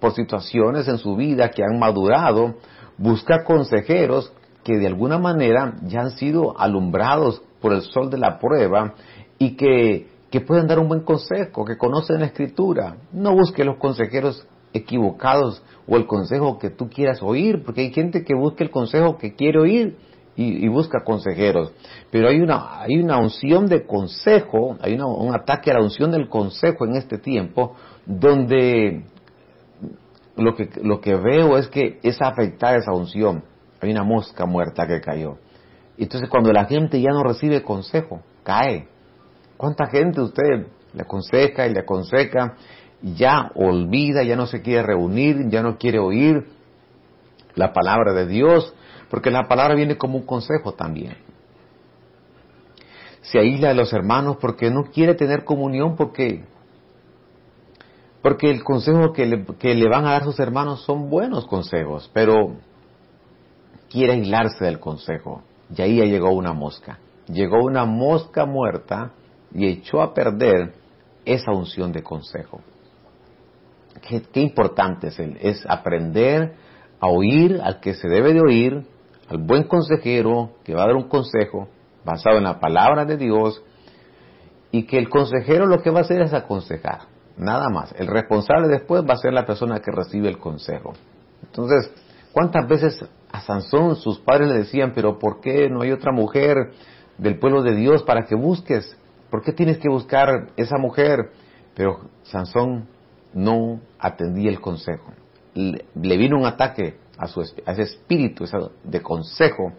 por 0.00 0.12
situaciones 0.12 0.86
en 0.88 0.98
su 0.98 1.16
vida, 1.16 1.50
que 1.50 1.62
han 1.62 1.78
madurado. 1.78 2.56
Busca 2.98 3.44
consejeros 3.44 4.32
que 4.64 4.76
de 4.78 4.86
alguna 4.86 5.18
manera 5.18 5.74
ya 5.82 6.00
han 6.00 6.10
sido 6.12 6.58
alumbrados 6.58 7.42
por 7.60 7.72
el 7.72 7.82
sol 7.82 8.10
de 8.10 8.18
la 8.18 8.38
prueba 8.38 8.94
y 9.38 9.56
que 9.56 10.08
que 10.30 10.40
pueden 10.40 10.66
dar 10.66 10.78
un 10.78 10.88
buen 10.88 11.00
consejo, 11.00 11.64
que 11.64 11.76
conocen 11.76 12.20
la 12.20 12.26
escritura. 12.26 12.96
No 13.12 13.32
busque 13.32 13.64
los 13.64 13.78
consejeros 13.78 14.46
equivocados 14.76 15.62
o 15.86 15.96
el 15.96 16.06
consejo 16.06 16.58
que 16.58 16.70
tú 16.70 16.88
quieras 16.88 17.22
oír, 17.22 17.62
porque 17.64 17.82
hay 17.82 17.92
gente 17.92 18.24
que 18.24 18.34
busca 18.34 18.64
el 18.64 18.70
consejo 18.70 19.16
que 19.18 19.34
quiere 19.34 19.60
oír 19.60 19.96
y, 20.36 20.68
busca 20.68 21.02
consejeros. 21.04 21.72
Pero 22.10 22.28
hay 22.28 22.40
una, 22.40 22.80
hay 22.82 22.96
una 22.98 23.18
unción 23.18 23.66
de 23.66 23.86
consejo, 23.86 24.76
hay 24.80 24.94
un 24.94 25.34
ataque 25.34 25.70
a 25.70 25.74
la 25.74 25.82
unción 25.82 26.10
del 26.10 26.28
consejo 26.28 26.84
en 26.84 26.96
este 26.96 27.18
tiempo, 27.18 27.74
donde 28.04 29.04
lo 30.36 30.54
que, 30.54 30.68
lo 30.82 31.00
que 31.00 31.14
veo 31.14 31.56
es 31.56 31.68
que 31.68 31.98
es 32.02 32.20
afectada 32.20 32.76
esa 32.76 32.92
unción. 32.92 33.44
Hay 33.80 33.90
una 33.90 34.04
mosca 34.04 34.44
muerta 34.44 34.86
que 34.86 35.00
cayó. 35.00 35.36
Entonces 35.96 36.28
cuando 36.28 36.52
la 36.52 36.66
gente 36.66 37.00
ya 37.00 37.10
no 37.10 37.22
recibe 37.22 37.62
consejo, 37.62 38.20
cae 38.42 38.88
¿Cuánta 39.56 39.86
gente 39.86 40.20
usted 40.20 40.66
le 40.92 41.02
aconseja 41.02 41.66
y 41.66 41.72
le 41.72 41.80
aconseja 41.80 42.54
ya 43.14 43.52
olvida, 43.54 44.22
ya 44.24 44.36
no 44.36 44.46
se 44.46 44.62
quiere 44.62 44.82
reunir, 44.82 45.48
ya 45.48 45.62
no 45.62 45.78
quiere 45.78 45.98
oír 45.98 46.46
la 47.54 47.72
palabra 47.72 48.12
de 48.12 48.26
Dios? 48.26 48.74
Porque 49.10 49.30
la 49.30 49.46
palabra 49.46 49.74
viene 49.74 49.96
como 49.96 50.18
un 50.18 50.26
consejo 50.26 50.72
también. 50.72 51.16
Se 53.22 53.38
aísla 53.38 53.68
de 53.68 53.74
los 53.74 53.92
hermanos 53.92 54.38
porque 54.40 54.70
no 54.70 54.84
quiere 54.84 55.14
tener 55.14 55.44
comunión 55.44 55.96
porque 55.96 56.44
porque 58.22 58.50
el 58.50 58.64
consejo 58.64 59.12
que 59.12 59.24
le, 59.24 59.44
que 59.58 59.74
le 59.76 59.88
van 59.88 60.04
a 60.04 60.12
dar 60.12 60.24
sus 60.24 60.40
hermanos 60.40 60.82
son 60.84 61.08
buenos 61.08 61.46
consejos, 61.46 62.10
pero 62.12 62.56
quiere 63.88 64.14
aislarse 64.14 64.64
del 64.64 64.80
consejo. 64.80 65.42
Y 65.76 65.80
ahí 65.80 65.96
ya 65.98 66.06
llegó 66.06 66.30
una 66.30 66.52
mosca. 66.52 66.98
Llegó 67.28 67.62
una 67.62 67.84
mosca 67.84 68.44
muerta 68.44 69.12
y 69.54 69.68
echó 69.68 70.02
a 70.02 70.12
perder 70.12 70.74
esa 71.24 71.52
unción 71.52 71.92
de 71.92 72.02
consejo. 72.02 72.60
Qué, 74.00 74.40
importante 74.40 75.08
es, 75.08 75.18
es 75.18 75.64
aprender 75.68 76.54
a 77.00 77.08
oír 77.08 77.60
al 77.62 77.80
que 77.80 77.94
se 77.94 78.08
debe 78.08 78.32
de 78.32 78.40
oír, 78.40 78.86
al 79.28 79.38
buen 79.38 79.64
consejero 79.64 80.52
que 80.64 80.74
va 80.74 80.84
a 80.84 80.86
dar 80.86 80.96
un 80.96 81.08
consejo 81.08 81.68
basado 82.04 82.38
en 82.38 82.44
la 82.44 82.60
palabra 82.60 83.04
de 83.04 83.16
Dios 83.16 83.62
y 84.70 84.84
que 84.84 84.98
el 84.98 85.08
consejero 85.08 85.66
lo 85.66 85.82
que 85.82 85.90
va 85.90 86.00
a 86.00 86.02
hacer 86.02 86.20
es 86.20 86.32
aconsejar, 86.32 87.00
nada 87.36 87.68
más. 87.68 87.94
El 87.98 88.06
responsable 88.06 88.68
después 88.68 89.02
va 89.02 89.14
a 89.14 89.18
ser 89.18 89.32
la 89.32 89.46
persona 89.46 89.80
que 89.80 89.90
recibe 89.90 90.28
el 90.28 90.38
consejo. 90.38 90.92
Entonces, 91.42 91.90
¿cuántas 92.32 92.68
veces 92.68 93.04
a 93.30 93.40
Sansón 93.40 93.96
sus 93.96 94.18
padres 94.20 94.48
le 94.48 94.58
decían, 94.58 94.92
pero 94.94 95.18
¿por 95.18 95.40
qué 95.40 95.68
no 95.68 95.82
hay 95.82 95.92
otra 95.92 96.12
mujer 96.12 96.56
del 97.18 97.38
pueblo 97.38 97.62
de 97.62 97.74
Dios 97.74 98.02
para 98.02 98.24
que 98.24 98.34
busques? 98.34 98.96
¿Por 99.30 99.42
qué 99.42 99.52
tienes 99.52 99.78
que 99.78 99.88
buscar 99.88 100.48
esa 100.56 100.78
mujer? 100.78 101.30
Pero 101.74 102.08
Sansón 102.22 102.88
no 103.36 103.80
atendía 103.98 104.50
el 104.50 104.60
consejo. 104.60 105.12
Le, 105.54 106.16
vino 106.16 106.38
un 106.38 106.46
ataque 106.46 106.96
a, 107.18 107.26
su, 107.26 107.42
ese 107.42 107.82
espíritu 107.82 108.44
de 108.82 109.02
consejo 109.02 109.72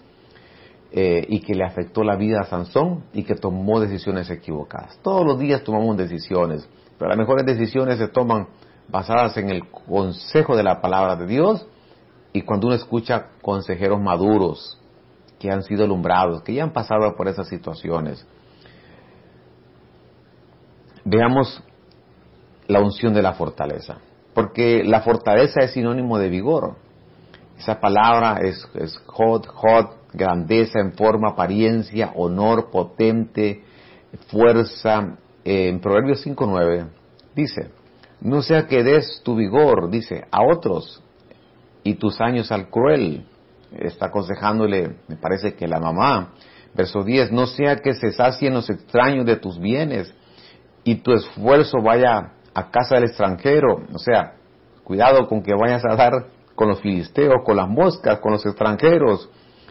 eh, 0.91 1.25
y 1.27 1.39
que 1.39 1.55
le 1.55 1.65
afectó 1.65 2.03
la 2.03 2.15
vida 2.15 2.41
a 2.41 2.45
Sansón 2.45 3.05
y 3.13 3.23
que 3.23 3.33
tomó 3.33 3.79
decisiones 3.79 4.29
equivocadas. 4.29 4.99
Todos 5.01 5.25
los 5.25 5.39
días 5.39 5.63
tomamos 5.63 5.97
decisiones, 5.97 6.69
pero 6.99 7.09
las 7.09 7.17
mejores 7.17 7.47
decisiones 7.47 7.97
se 7.97 8.07
toman 8.07 8.47
basadas 8.89 9.35
en 9.37 9.49
el 9.49 9.67
consejo 9.67 10.55
de 10.55 10.63
la 10.63 10.79
palabra 10.79 11.15
de 11.15 11.25
Dios 11.25 11.67
y 12.33 12.43
cuando 12.43 12.67
uno 12.67 12.75
escucha 12.75 13.29
consejeros 13.41 13.99
maduros 13.99 14.79
que 15.39 15.49
han 15.49 15.63
sido 15.63 15.83
alumbrados, 15.83 16.43
que 16.43 16.53
ya 16.53 16.63
han 16.63 16.73
pasado 16.73 17.15
por 17.15 17.27
esas 17.27 17.47
situaciones. 17.47 18.25
Veamos 21.03 21.63
la 22.67 22.81
unción 22.81 23.13
de 23.13 23.21
la 23.21 23.33
fortaleza, 23.33 23.97
porque 24.33 24.83
la 24.83 25.01
fortaleza 25.01 25.61
es 25.61 25.71
sinónimo 25.71 26.17
de 26.19 26.29
vigor. 26.29 26.75
Esa 27.57 27.79
palabra 27.79 28.39
es, 28.43 28.67
es 28.75 28.97
hot, 29.07 29.47
hot, 29.47 29.97
grandeza 30.13 30.79
en 30.79 30.93
forma, 30.93 31.29
apariencia, 31.29 32.11
honor, 32.15 32.69
potente, 32.69 33.63
fuerza. 34.27 35.17
en 35.43 35.79
Proverbios 35.79 36.25
5.9 36.25 36.89
dice, 37.35 37.71
no 38.21 38.41
sea 38.41 38.67
que 38.67 38.83
des 38.83 39.21
tu 39.23 39.35
vigor, 39.35 39.89
dice, 39.89 40.25
a 40.31 40.43
otros 40.43 41.01
y 41.83 41.95
tus 41.95 42.19
años 42.19 42.51
al 42.51 42.69
cruel. 42.69 43.25
Está 43.71 44.07
aconsejándole, 44.07 44.97
me 45.07 45.17
parece 45.17 45.55
que 45.55 45.67
la 45.67 45.79
mamá. 45.79 46.33
Verso 46.73 47.03
10, 47.03 47.31
no 47.31 47.47
sea 47.47 47.77
que 47.77 47.93
se 47.93 48.11
sacien 48.11 48.53
los 48.53 48.69
extraños 48.69 49.25
de 49.25 49.37
tus 49.37 49.59
bienes 49.59 50.13
y 50.83 50.95
tu 50.95 51.11
esfuerzo 51.11 51.77
vaya 51.83 52.33
a 52.57 52.71
casa 52.71 52.95
del 52.95 53.03
extranjero. 53.03 53.83
O 53.93 53.99
sea, 53.99 54.33
cuidado 54.83 55.27
con 55.27 55.43
que 55.43 55.53
vayas 55.53 55.83
a 55.85 55.95
dar 55.95 56.25
con 56.55 56.69
los 56.69 56.81
filisteos, 56.81 57.43
con 57.45 57.55
las 57.55 57.69
moscas, 57.69 58.19
con 58.19 58.31
los 58.31 58.43
extranjeros. 58.45 59.29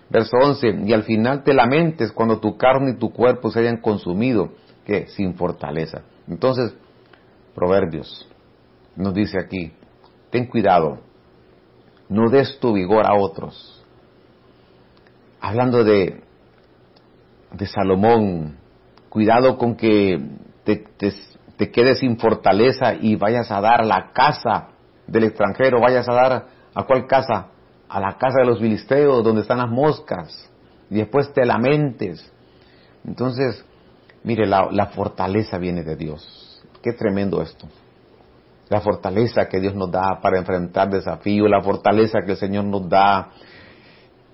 Verso 0.09 0.37
11, 0.41 0.83
y 0.87 0.93
al 0.93 1.03
final 1.03 1.43
te 1.43 1.53
lamentes 1.53 2.13
cuando 2.13 2.39
tu 2.39 2.57
carne 2.57 2.93
y 2.93 2.99
tu 2.99 3.13
cuerpo 3.13 3.51
se 3.51 3.59
hayan 3.59 3.79
consumido, 3.79 4.51
que 4.85 5.09
sin 5.09 5.35
fortaleza. 5.35 6.03
Entonces, 6.29 6.77
Proverbios 7.57 8.29
nos 8.95 9.15
dice 9.15 9.37
aquí, 9.41 9.73
ten 10.31 10.47
cuidado, 10.47 11.01
no 12.09 12.31
des 12.31 12.61
tu 12.61 12.73
vigor 12.73 13.05
a 13.05 13.17
otros. 13.17 13.85
Hablando 15.41 15.83
de, 15.83 16.21
de 17.51 17.67
Salomón, 17.67 18.59
cuidado 19.09 19.59
con 19.59 19.75
que 19.75 20.21
te, 20.63 20.85
quedes 21.57 22.01
sin 22.01 22.19
fortaleza 22.19 22.95
y 22.95 23.17
vayas 23.17 23.51
a 23.51 23.61
dar 23.61 23.85
la 23.85 24.13
casa 24.13 24.69
del 25.07 25.25
extranjero, 25.25 25.81
vayas 25.81 26.09
a 26.09 26.13
dar 26.13 26.47
a 26.75 26.83
cuál 26.85 27.07
casa, 27.07 27.49
a 27.89 28.01
la 28.01 28.17
casa 28.19 28.41
de 28.41 28.47
los 28.47 28.61
filisteos 28.61 29.25
donde 29.25 29.43
están 29.43 29.59
las 29.59 29.71
moscas 29.71 30.51
y 30.91 30.97
después 30.97 31.33
te 31.33 31.45
lamentes. 31.45 32.31
Entonces, 33.05 33.65
mire, 34.25 34.47
la, 34.47 34.69
la 34.71 34.87
fortaleza 34.87 35.59
viene 35.59 35.83
de 35.83 35.97
Dios. 35.97 36.63
Qué 36.83 36.93
tremendo 36.93 37.41
esto. 37.41 37.67
La 38.69 38.81
fortaleza 38.81 39.49
que 39.49 39.61
Dios 39.61 39.75
nos 39.75 39.91
da 39.91 40.21
para 40.21 40.39
enfrentar 40.39 40.91
desafíos, 40.91 41.49
la 41.49 41.63
fortaleza 41.63 42.21
que 42.25 42.33
el 42.33 42.37
Señor 42.37 42.65
nos 42.65 42.89
da. 42.89 43.31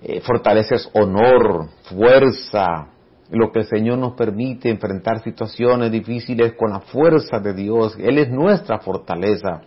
Eh, 0.01 0.21
fortaleza 0.21 0.75
es 0.75 0.89
honor, 0.93 1.69
fuerza, 1.83 2.87
lo 3.37 3.51
que 3.51 3.59
el 3.59 3.65
Señor 3.65 3.97
nos 3.97 4.13
permite 4.13 4.69
enfrentar 4.69 5.23
situaciones 5.23 5.91
difíciles 5.91 6.53
con 6.53 6.71
la 6.71 6.81
fuerza 6.81 7.39
de 7.39 7.53
Dios. 7.53 7.97
Él 7.99 8.19
es 8.19 8.29
nuestra 8.29 8.79
fortaleza. 8.79 9.61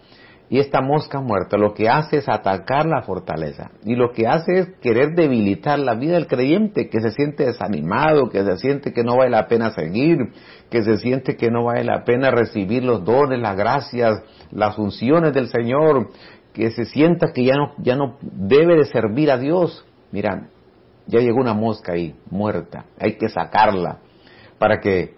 Y 0.49 0.61
esta 0.61 0.80
mosca 0.80 1.20
muerta 1.20 1.58
lo 1.58 1.75
que 1.75 1.88
hace 1.88 2.18
es 2.18 2.28
atacar 2.28 2.87
la 2.87 3.02
fortaleza. 3.02 3.73
Y 3.85 3.96
lo 3.96 4.12
que 4.12 4.28
hace 4.28 4.52
es 4.61 4.68
querer 4.80 5.16
debilitar 5.16 5.80
la 5.80 5.94
vida 5.94 6.14
del 6.14 6.28
creyente, 6.28 6.88
que 6.88 7.00
se 7.00 7.11
siente 7.11 7.44
desanimado, 7.44 8.28
que 8.28 8.44
se 8.44 8.56
siente 8.58 8.92
que 8.92 9.02
no 9.02 9.16
vale 9.16 9.30
la 9.30 9.49
pena 9.49 9.73
seguir, 9.73 10.18
que 10.70 10.85
se 10.85 10.99
siente 10.99 11.37
que 11.37 11.50
no 11.50 11.64
vale 11.64 11.82
la 11.82 12.04
pena 12.04 12.30
recibir 12.30 12.85
los 12.85 13.04
dones, 13.04 13.40
las 13.40 13.56
gracias, 13.56 14.23
las 14.52 14.78
unciones 14.78 15.35
del 15.35 15.49
Señor, 15.49 16.11
que 16.52 16.70
se 16.70 16.85
sienta 16.85 17.32
que 17.35 17.44
ya 17.44 17.56
no, 17.56 17.73
ya 17.78 17.96
no 17.96 18.16
debe 18.23 18.76
de 18.76 18.85
servir 18.85 19.32
a 19.32 19.38
Dios. 19.38 19.85
Mira, 20.12 20.50
ya 21.07 21.21
llegó 21.21 21.41
una 21.41 21.55
mosca 21.55 21.93
ahí, 21.93 22.15
muerta. 22.31 22.87
Hay 22.99 23.17
que 23.17 23.29
sacarla 23.29 23.99
para 24.59 24.81
que 24.81 25.15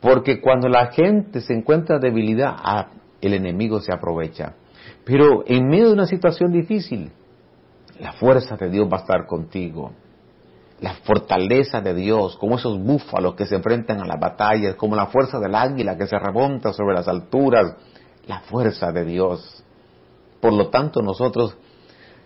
Porque 0.00 0.40
cuando 0.40 0.68
la 0.68 0.86
gente 0.90 1.40
se 1.40 1.54
encuentra 1.54 2.00
debilidad, 2.00 2.56
ah, 2.58 2.88
el 3.20 3.34
enemigo 3.34 3.80
se 3.80 3.92
aprovecha. 3.92 4.56
Pero 5.04 5.44
en 5.46 5.68
medio 5.68 5.86
de 5.86 5.92
una 5.92 6.06
situación 6.06 6.50
difícil, 6.50 7.12
la 8.00 8.12
fuerza 8.14 8.56
de 8.56 8.68
Dios 8.68 8.88
va 8.92 8.96
a 8.96 9.00
estar 9.02 9.26
contigo. 9.26 9.92
La 10.80 10.94
fortaleza 10.94 11.80
de 11.80 11.94
Dios, 11.94 12.36
como 12.36 12.56
esos 12.56 12.82
búfalos 12.82 13.36
que 13.36 13.46
se 13.46 13.54
enfrentan 13.54 14.00
a 14.00 14.06
las 14.06 14.18
batallas, 14.18 14.74
como 14.74 14.96
la 14.96 15.06
fuerza 15.06 15.38
del 15.38 15.54
águila 15.54 15.96
que 15.96 16.08
se 16.08 16.18
remonta 16.18 16.72
sobre 16.72 16.96
las 16.96 17.06
alturas, 17.06 17.76
la 18.26 18.40
fuerza 18.40 18.90
de 18.90 19.04
Dios. 19.04 19.64
Por 20.40 20.52
lo 20.52 20.68
tanto, 20.70 21.00
nosotros 21.00 21.56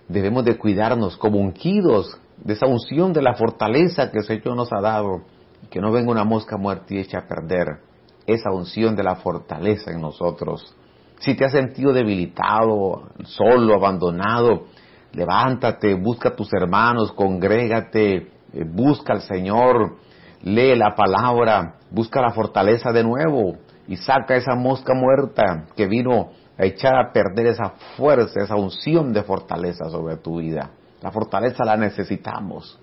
debemos 0.08 0.46
de 0.46 0.56
cuidarnos 0.56 1.18
como 1.18 1.38
ungidos 1.38 2.18
de 2.38 2.54
esa 2.54 2.66
unción 2.66 3.12
de 3.12 3.22
la 3.22 3.34
fortaleza 3.34 4.10
que 4.10 4.18
el 4.18 4.24
Señor 4.24 4.56
nos 4.56 4.72
ha 4.72 4.80
dado, 4.80 5.22
que 5.70 5.80
no 5.80 5.92
venga 5.92 6.10
una 6.10 6.24
mosca 6.24 6.56
muerta 6.56 6.94
y 6.94 6.98
eche 6.98 7.16
a 7.16 7.26
perder 7.26 7.80
esa 8.26 8.50
unción 8.50 8.96
de 8.96 9.04
la 9.04 9.16
fortaleza 9.16 9.90
en 9.90 10.00
nosotros. 10.00 10.76
Si 11.20 11.34
te 11.34 11.44
has 11.44 11.52
sentido 11.52 11.92
debilitado, 11.92 13.08
solo, 13.24 13.74
abandonado, 13.74 14.66
levántate, 15.12 15.94
busca 15.94 16.30
a 16.30 16.36
tus 16.36 16.52
hermanos, 16.52 17.12
congrégate, 17.12 18.16
eh, 18.52 18.64
busca 18.64 19.14
al 19.14 19.22
Señor, 19.22 19.96
lee 20.42 20.76
la 20.76 20.94
palabra, 20.94 21.76
busca 21.90 22.20
la 22.20 22.32
fortaleza 22.32 22.92
de 22.92 23.02
nuevo 23.02 23.56
y 23.88 23.96
saca 23.96 24.36
esa 24.36 24.54
mosca 24.54 24.92
muerta 24.94 25.66
que 25.74 25.86
vino 25.86 26.30
a 26.58 26.64
echar 26.64 26.96
a 26.96 27.12
perder 27.12 27.46
esa 27.46 27.70
fuerza, 27.96 28.42
esa 28.42 28.56
unción 28.56 29.12
de 29.12 29.22
fortaleza 29.22 29.88
sobre 29.88 30.16
tu 30.16 30.38
vida. 30.38 30.70
La 31.02 31.10
fortaleza 31.10 31.64
la 31.64 31.76
necesitamos. 31.76 32.78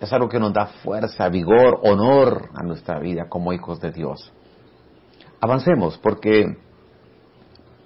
Es 0.00 0.12
algo 0.12 0.28
que 0.28 0.40
nos 0.40 0.52
da 0.52 0.66
fuerza, 0.66 1.28
vigor, 1.28 1.80
honor 1.82 2.50
a 2.54 2.62
nuestra 2.62 2.98
vida 2.98 3.28
como 3.28 3.52
hijos 3.52 3.80
de 3.80 3.92
Dios. 3.92 4.32
Avancemos, 5.40 5.98
porque 5.98 6.56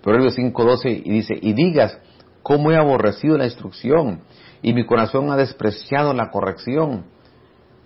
Proverbios 0.03 0.39
5.12 0.39 1.03
y 1.05 1.11
dice, 1.11 1.39
y 1.41 1.53
digas, 1.53 1.99
cómo 2.43 2.73
he 2.73 2.77
aborrecido 2.77 3.37
la 3.37 3.45
instrucción 3.45 4.23
y 4.63 4.73
mi 4.73 4.87
corazón 4.87 5.31
ha 5.31 5.37
despreciado 5.37 6.15
la 6.15 6.31
corrección. 6.31 7.05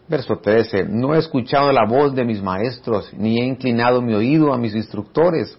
Verso 0.08 0.38
13, 0.40 0.84
no 0.88 1.14
he 1.14 1.18
escuchado 1.18 1.72
la 1.72 1.86
voz 1.86 2.14
de 2.14 2.24
mis 2.24 2.42
maestros, 2.42 3.12
ni 3.14 3.40
he 3.40 3.44
inclinado 3.44 4.02
mi 4.02 4.14
oído 4.14 4.52
a 4.52 4.58
mis 4.58 4.74
instructores. 4.74 5.58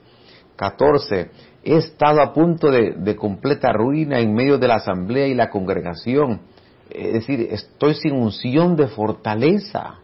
14, 0.56 1.32
he 1.64 1.78
estado 1.78 2.22
a 2.22 2.34
punto 2.34 2.70
de, 2.70 3.16
completa 3.16 3.72
ruina 3.72 4.20
en 4.20 4.34
medio 4.34 4.58
de 4.58 4.68
la 4.68 4.76
asamblea 4.76 5.28
y 5.28 5.34
la 5.34 5.50
congregación. 5.50 6.42
Es 6.90 7.14
decir, 7.14 7.48
estoy 7.52 7.96
sin 7.96 8.14
unción 8.14 8.76
de 8.76 8.88
fortaleza. 8.88 10.00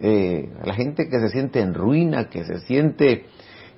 Eh, 0.00 0.48
la 0.64 0.74
gente 0.74 1.08
que 1.08 1.18
se 1.18 1.30
siente 1.30 1.60
en 1.60 1.74
ruina, 1.74 2.28
que 2.28 2.44
se 2.44 2.60
siente 2.60 3.24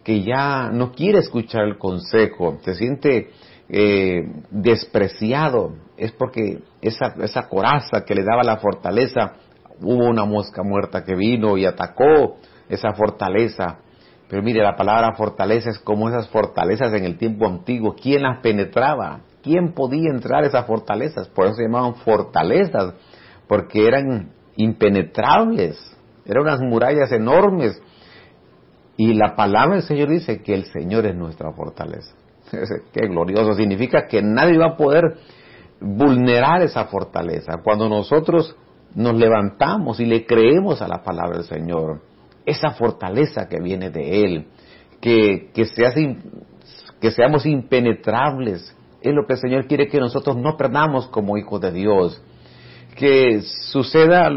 que 0.05 0.23
ya 0.23 0.71
no 0.71 0.93
quiere 0.93 1.19
escuchar 1.19 1.65
el 1.65 1.79
consejo, 1.79 2.59
se 2.63 2.75
siente 2.75 3.31
eh, 3.69 4.23
despreciado, 4.51 5.77
es 5.97 6.13
porque 6.13 6.61
esa, 6.81 7.15
esa 7.23 7.49
coraza 7.49 8.05
que 8.05 8.15
le 8.15 8.25
daba 8.25 8.43
la 8.43 8.57
fortaleza, 8.57 9.35
hubo 9.81 10.09
una 10.09 10.25
mosca 10.25 10.63
muerta 10.63 11.05
que 11.05 11.15
vino 11.15 11.57
y 11.57 11.65
atacó 11.65 12.39
esa 12.69 12.93
fortaleza. 12.93 13.79
Pero 14.31 14.43
mire, 14.43 14.63
la 14.63 14.77
palabra 14.77 15.13
fortaleza 15.15 15.71
es 15.71 15.79
como 15.81 16.09
esas 16.09 16.29
fortalezas 16.29 16.95
en 16.95 17.05
el 17.05 17.19
tiempo 17.19 17.47
antiguo. 17.47 17.97
¿Quién 18.01 18.23
las 18.23 18.39
penetraba? 18.39 19.23
¿Quién 19.43 19.73
podía 19.73 20.11
entrar 20.11 20.45
a 20.45 20.47
esas 20.47 20.67
fortalezas? 20.67 21.29
Por 21.29 21.47
eso 21.47 21.57
se 21.57 21.65
llamaban 21.65 21.97
fortalezas, 21.97 22.95
porque 23.49 23.87
eran 23.87 24.31
impenetrables, 24.57 25.77
eran 26.25 26.45
unas 26.45 26.61
murallas 26.61 27.11
enormes 27.11 27.83
y 28.97 29.15
la 29.15 29.35
palabra 29.35 29.77
del 29.77 29.85
Señor 29.85 30.11
dice 30.11 30.43
que 30.43 30.53
el 30.53 30.67
Señor 30.67 31.07
es 31.07 31.17
nuestra 31.17 31.51
fortaleza. 31.53 32.15
Qué 32.93 33.09
glorioso. 33.09 33.55
Significa 33.55 34.07
que 34.07 34.21
nadie 34.21 34.59
va 34.59 34.73
a 34.73 34.77
poder 34.77 35.17
vulnerar 35.81 36.61
esa 36.61 36.85
fortaleza. 36.85 37.61
Cuando 37.65 37.89
nosotros 37.89 38.55
nos 38.95 39.15
levantamos 39.15 40.01
y 40.01 40.05
le 40.05 40.27
creemos 40.27 40.83
a 40.83 40.87
la 40.87 41.03
palabra 41.03 41.39
del 41.39 41.47
Señor, 41.47 42.03
esa 42.47 42.71
fortaleza 42.71 43.49
que 43.49 43.61
viene 43.61 43.91
de 43.91 44.25
Él, 44.25 44.47
que, 45.01 45.51
que, 45.55 45.65
que 47.01 47.11
seamos 47.11 47.47
impenetrables, 47.47 48.77
es 49.03 49.15
lo 49.15 49.27
que 49.27 49.35
el 49.35 49.39
Señor 49.39 49.67
quiere 49.67 49.89
que 49.89 49.99
nosotros 49.99 50.37
no 50.37 50.57
perdamos 50.57 51.07
como 51.09 51.39
hijos 51.39 51.61
de 51.61 51.73
Dios. 51.73 52.23
Que 52.97 53.41
suceda 53.43 54.29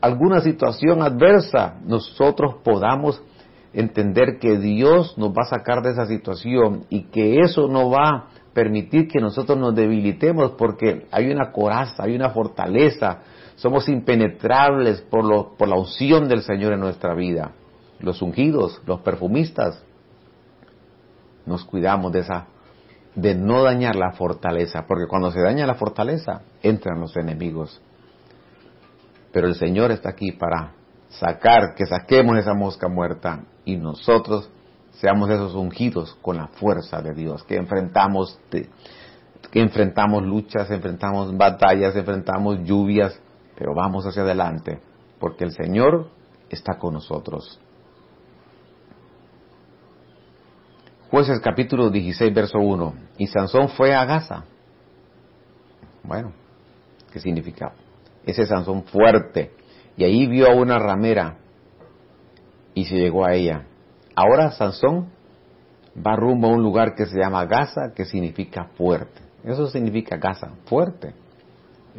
alguna 0.00 0.40
situación 0.40 1.02
adversa, 1.02 1.78
nosotros 1.84 2.56
podamos 2.62 3.22
entender 3.72 4.38
que 4.40 4.58
Dios 4.58 5.16
nos 5.18 5.30
va 5.30 5.42
a 5.42 5.50
sacar 5.50 5.82
de 5.82 5.90
esa 5.90 6.06
situación 6.06 6.84
y 6.90 7.04
que 7.04 7.40
eso 7.40 7.68
no 7.68 7.90
va 7.90 8.08
a 8.08 8.28
permitir 8.52 9.08
que 9.08 9.20
nosotros 9.20 9.58
nos 9.58 9.74
debilitemos 9.74 10.52
porque 10.52 11.06
hay 11.12 11.30
una 11.30 11.52
coraza, 11.52 12.04
hay 12.04 12.14
una 12.14 12.30
fortaleza, 12.30 13.20
somos 13.58 13.88
impenetrables 13.88 15.00
por, 15.02 15.24
la 15.24 15.76
unción 15.76 16.28
del 16.28 16.42
Señor 16.42 16.72
en 16.72 16.80
nuestra 16.80 17.14
vida. 17.14 17.52
Los 17.98 18.22
ungidos, 18.22 18.80
los 18.86 19.00
perfumistas, 19.00 19.82
nos 21.44 21.64
cuidamos 21.64 22.12
de 22.12 22.20
esa 22.20 22.46
de 23.16 23.34
no 23.34 23.64
dañar 23.64 23.96
la 23.96 24.12
fortaleza, 24.12 24.84
porque 24.86 25.08
cuando 25.08 25.32
se 25.32 25.40
daña 25.40 25.66
la 25.66 25.74
fortaleza 25.74 26.42
entran 26.62 27.00
los 27.00 27.16
enemigos. 27.16 27.82
Pero 29.32 29.48
el 29.48 29.56
Señor 29.56 29.90
está 29.90 30.10
aquí 30.10 30.30
para 30.30 30.74
sacar, 31.08 31.74
que 31.74 31.86
saquemos 31.86 32.38
esa 32.38 32.54
mosca 32.54 32.86
muerta 32.86 33.40
y 33.64 33.76
nosotros 33.76 34.48
seamos 34.92 35.30
esos 35.30 35.54
ungidos 35.56 36.16
con 36.22 36.36
la 36.36 36.46
fuerza 36.46 37.02
de 37.02 37.12
Dios, 37.12 37.42
que 37.42 37.56
enfrentamos, 37.56 38.38
que 38.50 39.60
enfrentamos 39.60 40.22
luchas, 40.22 40.70
enfrentamos 40.70 41.36
batallas, 41.36 41.96
enfrentamos 41.96 42.62
lluvias, 42.62 43.20
pero 43.58 43.74
vamos 43.74 44.06
hacia 44.06 44.22
adelante, 44.22 44.78
porque 45.18 45.42
el 45.42 45.50
Señor 45.50 46.08
está 46.48 46.78
con 46.78 46.94
nosotros. 46.94 47.60
Jueces 51.10 51.40
capítulo 51.40 51.90
16, 51.90 52.32
verso 52.32 52.58
1. 52.58 52.94
Y 53.18 53.26
Sansón 53.26 53.70
fue 53.70 53.94
a 53.94 54.04
Gaza. 54.04 54.44
Bueno, 56.04 56.32
¿qué 57.12 57.18
significa? 57.18 57.72
Ese 58.24 58.46
Sansón 58.46 58.84
fuerte, 58.84 59.50
y 59.96 60.04
ahí 60.04 60.28
vio 60.28 60.48
a 60.48 60.54
una 60.54 60.78
ramera 60.78 61.38
y 62.74 62.84
se 62.84 62.94
llegó 62.94 63.26
a 63.26 63.34
ella. 63.34 63.66
Ahora 64.14 64.52
Sansón 64.52 65.08
va 65.96 66.14
rumbo 66.14 66.46
a 66.46 66.52
un 66.52 66.62
lugar 66.62 66.94
que 66.94 67.06
se 67.06 67.18
llama 67.18 67.44
Gaza, 67.46 67.92
que 67.92 68.04
significa 68.04 68.66
fuerte. 68.76 69.20
Eso 69.42 69.66
significa 69.66 70.16
Gaza, 70.16 70.52
fuerte. 70.66 71.12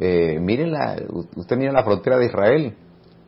Eh, 0.02 0.38
miren, 0.40 0.72
la, 0.72 0.96
usted 1.36 1.58
mira 1.58 1.72
la 1.72 1.84
frontera 1.84 2.16
de 2.16 2.26
Israel, 2.26 2.74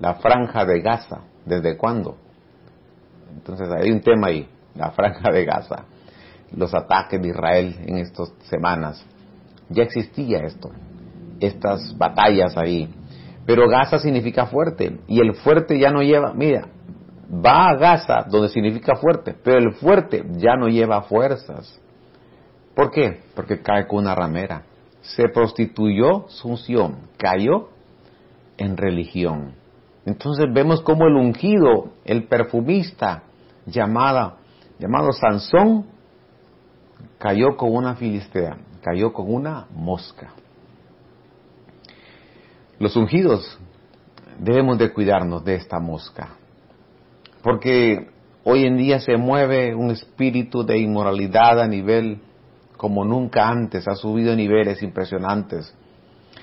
la 0.01 0.15
franja 0.15 0.65
de 0.65 0.81
Gaza, 0.81 1.21
¿desde 1.45 1.77
cuándo? 1.77 2.17
Entonces 3.35 3.69
hay 3.71 3.91
un 3.91 4.01
tema 4.01 4.29
ahí, 4.29 4.49
la 4.75 4.91
franja 4.93 5.31
de 5.31 5.45
Gaza, 5.45 5.85
los 6.57 6.75
ataques 6.75 7.21
de 7.21 7.29
Israel 7.29 7.77
en 7.85 7.99
estas 7.99 8.33
semanas. 8.45 9.05
Ya 9.69 9.83
existía 9.83 10.39
esto, 10.39 10.71
estas 11.41 11.97
batallas 11.99 12.57
ahí. 12.57 12.89
Pero 13.45 13.69
Gaza 13.69 13.99
significa 13.99 14.47
fuerte. 14.47 14.99
Y 15.09 15.21
el 15.21 15.35
fuerte 15.35 15.79
ya 15.79 15.91
no 15.91 16.03
lleva, 16.03 16.33
mira, 16.33 16.69
va 17.31 17.69
a 17.69 17.77
Gaza 17.77 18.25
donde 18.31 18.49
significa 18.49 18.97
fuerte, 18.97 19.35
pero 19.45 19.59
el 19.59 19.75
fuerte 19.75 20.25
ya 20.37 20.57
no 20.57 20.69
lleva 20.69 21.03
fuerzas. 21.03 21.79
¿Por 22.75 22.91
qué? 22.91 23.21
Porque 23.35 23.61
cae 23.61 23.87
con 23.87 23.99
una 23.99 24.15
ramera. 24.15 24.63
Se 25.03 25.29
prostituyó 25.29 26.27
su 26.29 26.49
unción, 26.49 27.09
cayó 27.19 27.69
en 28.57 28.77
religión. 28.77 29.55
Entonces 30.05 30.47
vemos 30.53 30.81
como 30.81 31.07
el 31.07 31.15
ungido, 31.15 31.93
el 32.05 32.25
perfumista, 32.25 33.25
llamada, 33.67 34.37
llamado 34.79 35.13
Sansón, 35.13 35.87
cayó 37.19 37.57
con 37.57 37.75
una 37.75 37.95
filistea, 37.95 38.57
cayó 38.83 39.13
con 39.13 39.33
una 39.33 39.67
mosca. 39.75 40.33
Los 42.79 42.97
ungidos 42.97 43.59
debemos 44.39 44.79
de 44.79 44.93
cuidarnos 44.93 45.45
de 45.45 45.55
esta 45.55 45.79
mosca, 45.79 46.31
porque 47.43 48.09
hoy 48.43 48.65
en 48.65 48.77
día 48.77 48.99
se 48.99 49.17
mueve 49.17 49.75
un 49.75 49.91
espíritu 49.91 50.65
de 50.65 50.79
inmoralidad 50.79 51.61
a 51.61 51.69
nivel 51.69 52.21
como 52.83 53.05
nunca 53.05 53.49
antes, 53.49 53.87
ha 53.87 53.95
subido 53.95 54.35
niveles 54.35 54.83
impresionantes. 54.83 55.73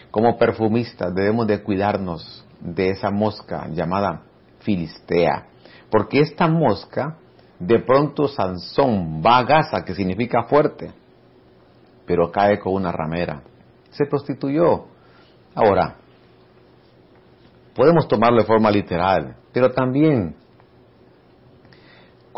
Como 0.10 0.38
perfumistas 0.38 1.14
debemos 1.14 1.48
de 1.48 1.62
cuidarnos 1.62 2.48
de 2.62 2.92
esa 2.92 3.12
mosca 3.12 3.68
llamada 3.68 4.22
Filistea, 4.60 5.48
porque 5.92 6.22
esta 6.22 6.48
mosca, 6.48 7.18
de 7.60 7.80
pronto 7.80 8.30
Sansón 8.30 9.22
va 9.22 9.40
a 9.40 9.44
Gaza, 9.44 9.84
que 9.84 9.94
significa 9.94 10.44
fuerte, 10.44 10.94
pero 12.06 12.32
cae 12.32 12.58
con 12.58 12.74
una 12.74 12.94
ramera. 12.94 13.42
Se 13.90 14.06
prostituyó. 14.06 14.86
Ahora, 15.54 15.98
podemos 17.76 18.08
tomarlo 18.08 18.44
de 18.44 18.48
forma 18.48 18.72
literal, 18.72 19.36
pero 19.52 19.72
también 19.72 20.38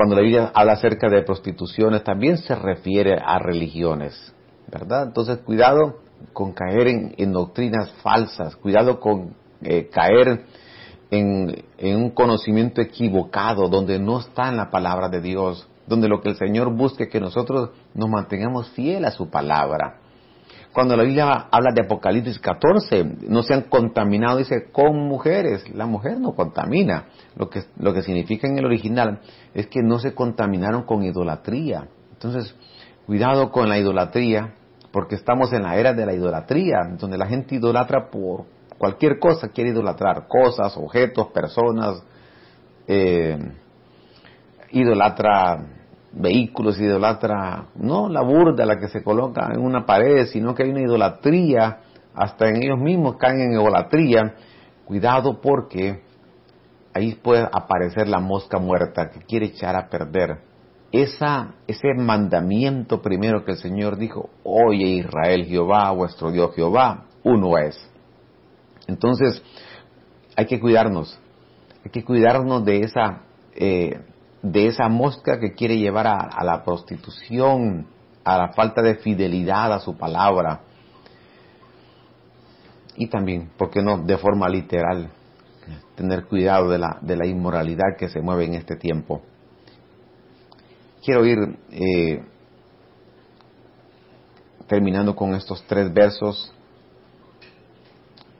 cuando 0.02 0.16
la 0.16 0.24
Biblia 0.24 0.52
habla 0.56 0.74
acerca 0.74 1.10
de 1.10 1.22
prostituciones, 1.22 2.04
también 2.04 2.40
se 2.40 2.56
refiere 2.56 3.20
a 3.24 3.38
religiones, 3.38 4.34
¿verdad? 4.68 5.04
Entonces, 5.04 5.38
cuidado 5.46 6.00
con 6.34 6.54
caer 6.54 6.88
en, 6.88 7.32
doctrinas 7.32 7.92
falsas, 8.02 8.56
cuidado 8.56 9.00
con 9.00 9.36
eh, 9.62 9.90
caer 9.94 10.46
en, 11.12 11.56
un 11.84 12.10
conocimiento 12.10 12.82
equivocado 12.82 13.70
donde 13.70 14.00
no 14.00 14.22
está 14.22 14.50
en 14.50 14.58
la 14.58 14.72
palabra 14.72 15.08
de 15.08 15.22
Dios, 15.22 15.68
donde 15.86 16.08
lo 16.08 16.20
que 16.20 16.30
el 16.30 16.36
Señor 16.36 16.76
busque 16.76 17.08
que 17.08 17.20
nosotros 17.20 17.70
nos 17.94 18.10
mantengamos 18.10 18.72
fiel 18.72 19.06
a 19.06 19.12
su 19.12 19.30
palabra. 19.30 20.00
Cuando 20.74 20.96
la 20.96 21.04
Biblia 21.04 21.48
habla 21.52 21.72
de 21.74 21.84
Apocalipsis 21.84 22.40
14, 22.40 23.04
no 23.28 23.44
se 23.44 23.54
han 23.54 23.64
contaminado, 23.64 24.38
dice, 24.38 24.72
con 24.72 24.98
mujeres. 24.98 25.70
La 25.76 25.86
mujer 25.86 26.18
no 26.20 26.34
contamina. 26.34 27.08
Lo 27.36 27.50
que, 27.50 27.64
lo 27.78 27.94
que 27.94 28.04
significa 28.04 28.48
en 28.48 28.58
el 28.58 28.66
original 28.66 29.20
es 29.54 29.68
que 29.68 29.82
no 29.84 30.00
se 30.00 30.14
contaminaron 30.14 30.84
con 30.84 31.04
idolatría. 31.04 31.90
Entonces, 32.14 32.56
cuidado 33.06 33.52
con 33.52 33.68
la 33.68 33.78
idolatría, 33.78 34.54
porque 34.94 35.16
estamos 35.16 35.52
en 35.52 35.64
la 35.64 35.76
era 35.76 35.94
de 35.94 36.06
la 36.06 36.14
idolatría, 36.14 36.78
donde 36.98 37.18
la 37.18 37.28
gente 37.28 37.56
idolatra 37.56 38.10
por 38.10 38.46
cualquier 38.78 39.20
cosa, 39.20 39.50
quiere 39.50 39.72
idolatrar 39.72 40.28
cosas, 40.28 40.76
objetos, 40.78 41.28
personas, 41.28 42.02
eh, 42.88 43.38
idolatra 44.72 45.81
vehículos, 46.14 46.80
idolatra, 46.80 47.68
no 47.76 48.10
la 48.10 48.22
burda 48.22 48.66
la 48.66 48.80
que 48.80 48.88
se 48.88 49.04
coloca 49.04 49.50
en 49.54 49.62
una 49.62 49.86
pared, 49.86 50.26
sino 50.28 50.54
que 50.54 50.64
hay 50.64 50.70
una 50.70 50.82
idolatría, 50.82 51.80
hasta 52.14 52.50
en 52.50 52.64
ellos 52.64 52.80
mismos 52.80 53.16
caen 53.18 53.42
en 53.42 53.54
idolatría. 53.54 54.36
Cuidado 54.86 55.40
porque 55.40 56.02
ahí 56.94 57.16
puede 57.16 57.44
aparecer 57.44 58.08
la 58.08 58.20
mosca 58.20 58.60
muerta 58.60 59.10
que 59.10 59.22
quiere 59.22 59.48
echar 59.48 59.76
a 59.76 59.90
perder 59.90 60.52
esa, 60.92 61.56
ese 61.68 61.94
mandamiento 61.96 63.02
primero 63.02 63.46
que 63.46 63.52
el 63.52 63.58
Señor 63.58 63.98
dijo, 63.98 64.30
oye 64.44 64.86
Israel 64.86 65.46
Jehová, 65.46 65.92
vuestro 65.92 66.32
Dios 66.32 66.54
Jehová, 66.54 67.06
uno 67.24 67.58
es. 67.58 67.78
Entonces, 68.88 69.42
hay 70.36 70.46
que 70.48 70.60
cuidarnos, 70.60 71.18
hay 71.86 71.92
que 71.92 72.04
cuidarnos 72.04 72.66
de 72.66 72.82
esa, 72.82 73.22
eh, 73.56 74.02
de 74.42 74.68
esa 74.68 74.88
mosca 74.90 75.40
que 75.40 75.54
quiere 75.54 75.78
llevar 75.78 76.08
a, 76.08 76.44
la 76.44 76.64
prostitución, 76.64 77.88
a 78.24 78.38
la 78.38 78.54
falta 78.54 78.82
de 78.82 78.96
fidelidad 78.96 79.72
a 79.74 79.80
su 79.80 79.96
palabra. 79.98 80.62
Y 82.96 83.08
también, 83.08 83.52
¿por 83.58 83.70
qué 83.70 83.82
no?, 83.82 84.00
de 84.00 84.18
forma 84.18 84.50
literal, 84.50 85.10
tener 85.96 86.26
cuidado 86.26 86.70
de 86.70 86.80
la, 86.80 86.98
de 87.02 87.16
la 87.16 87.28
inmoralidad 87.28 87.96
que 87.98 88.10
se 88.10 88.22
mueve 88.22 88.46
en 88.46 88.56
este 88.56 88.76
tiempo. 88.76 89.22
Quiero 91.04 91.26
ir 91.26 91.58
eh, 91.72 92.24
terminando 94.68 95.16
con 95.16 95.34
estos 95.36 95.64
tres 95.68 95.92
versos. 95.94 96.54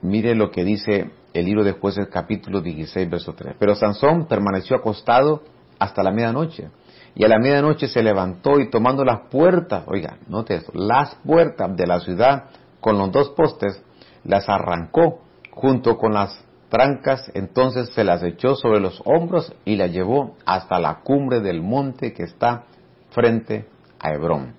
Mire 0.00 0.34
lo 0.34 0.50
que 0.50 0.64
dice 0.64 1.10
el 1.32 1.46
libro 1.46 1.64
de 1.64 1.72
jueces 1.72 2.08
capítulo 2.08 2.60
16, 2.60 3.10
verso 3.10 3.34
3. 3.34 3.56
Pero 3.58 3.74
Sansón 3.74 4.26
permaneció 4.26 4.76
acostado 4.76 5.42
hasta 5.82 6.02
la 6.02 6.12
medianoche. 6.12 6.70
Y 7.14 7.24
a 7.24 7.28
la 7.28 7.38
medianoche 7.38 7.88
se 7.88 8.02
levantó 8.02 8.58
y 8.58 8.70
tomando 8.70 9.04
las 9.04 9.28
puertas, 9.28 9.84
oiga, 9.86 10.16
note 10.28 10.54
esto, 10.54 10.72
las 10.74 11.14
puertas 11.16 11.76
de 11.76 11.86
la 11.86 12.00
ciudad 12.00 12.44
con 12.80 12.98
los 12.98 13.12
dos 13.12 13.30
postes, 13.30 13.82
las 14.24 14.48
arrancó 14.48 15.20
junto 15.50 15.98
con 15.98 16.14
las 16.14 16.42
trancas, 16.68 17.30
entonces 17.34 17.90
se 17.90 18.04
las 18.04 18.22
echó 18.22 18.54
sobre 18.54 18.80
los 18.80 19.02
hombros 19.04 19.52
y 19.64 19.76
las 19.76 19.90
llevó 19.90 20.36
hasta 20.46 20.78
la 20.78 21.00
cumbre 21.00 21.40
del 21.40 21.60
monte 21.60 22.14
que 22.14 22.22
está 22.22 22.64
frente 23.10 23.66
a 24.00 24.12
Hebrón. 24.12 24.54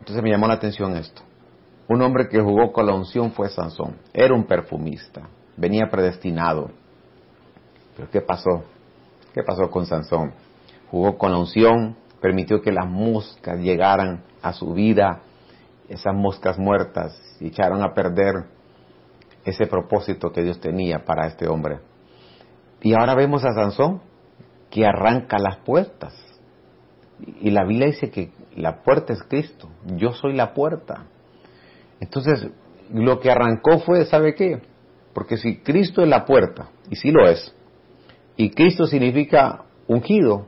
Entonces 0.00 0.22
me 0.24 0.30
llamó 0.30 0.48
la 0.48 0.54
atención 0.54 0.96
esto. 0.96 1.22
Un 1.88 2.02
hombre 2.02 2.28
que 2.28 2.40
jugó 2.40 2.72
con 2.72 2.86
la 2.86 2.94
unción 2.94 3.30
fue 3.32 3.48
Sansón. 3.48 3.98
Era 4.12 4.34
un 4.34 4.44
perfumista. 4.44 5.28
Venía 5.56 5.88
predestinado. 5.90 6.70
Pero 7.96 8.10
¿qué 8.10 8.20
pasó? 8.20 8.64
¿Qué 9.32 9.42
pasó 9.42 9.70
con 9.70 9.86
Sansón? 9.86 10.34
Jugó 10.90 11.16
con 11.16 11.32
la 11.32 11.38
unción, 11.38 11.96
permitió 12.20 12.60
que 12.60 12.70
las 12.70 12.86
moscas 12.86 13.58
llegaran 13.58 14.24
a 14.42 14.52
su 14.52 14.74
vida, 14.74 15.22
esas 15.88 16.14
moscas 16.14 16.58
muertas, 16.58 17.18
y 17.40 17.48
echaron 17.48 17.82
a 17.82 17.94
perder 17.94 18.44
ese 19.44 19.66
propósito 19.66 20.32
que 20.32 20.42
Dios 20.42 20.60
tenía 20.60 21.04
para 21.04 21.26
este 21.26 21.48
hombre. 21.48 21.80
Y 22.82 22.94
ahora 22.94 23.14
vemos 23.14 23.44
a 23.44 23.52
Sansón 23.52 24.02
que 24.70 24.86
arranca 24.86 25.38
las 25.38 25.58
puertas. 25.58 26.14
Y 27.40 27.50
la 27.50 27.64
Biblia 27.64 27.86
dice 27.86 28.10
que 28.10 28.32
la 28.56 28.82
puerta 28.82 29.12
es 29.12 29.22
Cristo, 29.22 29.68
yo 29.96 30.12
soy 30.12 30.34
la 30.34 30.52
puerta. 30.52 31.06
Entonces, 32.00 32.48
lo 32.92 33.20
que 33.20 33.30
arrancó 33.30 33.78
fue, 33.78 34.04
¿sabe 34.04 34.34
qué? 34.34 34.60
Porque 35.14 35.36
si 35.36 35.58
Cristo 35.58 36.02
es 36.02 36.08
la 36.08 36.24
puerta, 36.24 36.68
y 36.90 36.96
sí 36.96 37.10
lo 37.10 37.28
es, 37.28 37.54
y 38.42 38.50
Cristo 38.50 38.86
significa 38.86 39.62
ungido, 39.86 40.46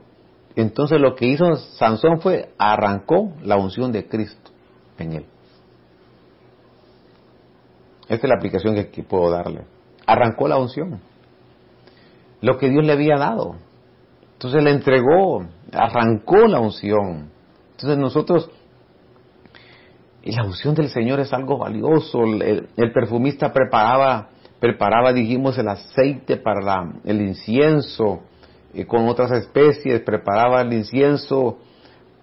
entonces 0.57 0.99
lo 0.99 1.15
que 1.15 1.27
hizo 1.27 1.55
Sansón 1.55 2.19
fue 2.19 2.53
arrancó 2.57 3.33
la 3.41 3.55
unción 3.55 3.93
de 3.93 4.07
Cristo 4.07 4.51
en 4.97 5.13
él. 5.13 5.25
Esta 8.09 8.27
es 8.27 8.29
la 8.29 8.35
aplicación 8.35 8.75
que 8.75 9.03
puedo 9.03 9.31
darle. 9.31 9.61
Arrancó 10.05 10.47
la 10.47 10.57
unción. 10.57 10.99
Lo 12.41 12.57
que 12.57 12.69
Dios 12.69 12.85
le 12.85 12.91
había 12.91 13.15
dado. 13.15 13.55
Entonces 14.33 14.61
le 14.61 14.71
entregó, 14.71 15.45
arrancó 15.71 16.47
la 16.47 16.59
unción. 16.59 17.31
Entonces 17.71 17.97
nosotros, 17.97 18.51
y 20.21 20.35
la 20.35 20.43
unción 20.43 20.75
del 20.75 20.89
Señor 20.89 21.21
es 21.21 21.31
algo 21.31 21.57
valioso. 21.57 22.23
El, 22.23 22.91
perfumista 22.93 23.53
preparaba, 23.53 24.29
preparaba, 24.59 25.13
dijimos, 25.13 25.57
el 25.57 25.67
aceite 25.67 26.37
para 26.37 26.93
el 27.03 27.21
incienso 27.21 28.21
eh, 28.73 28.85
con 28.85 29.07
otras 29.07 29.31
especies, 29.31 30.01
preparaba 30.01 30.61
el 30.61 30.73
incienso 30.73 31.57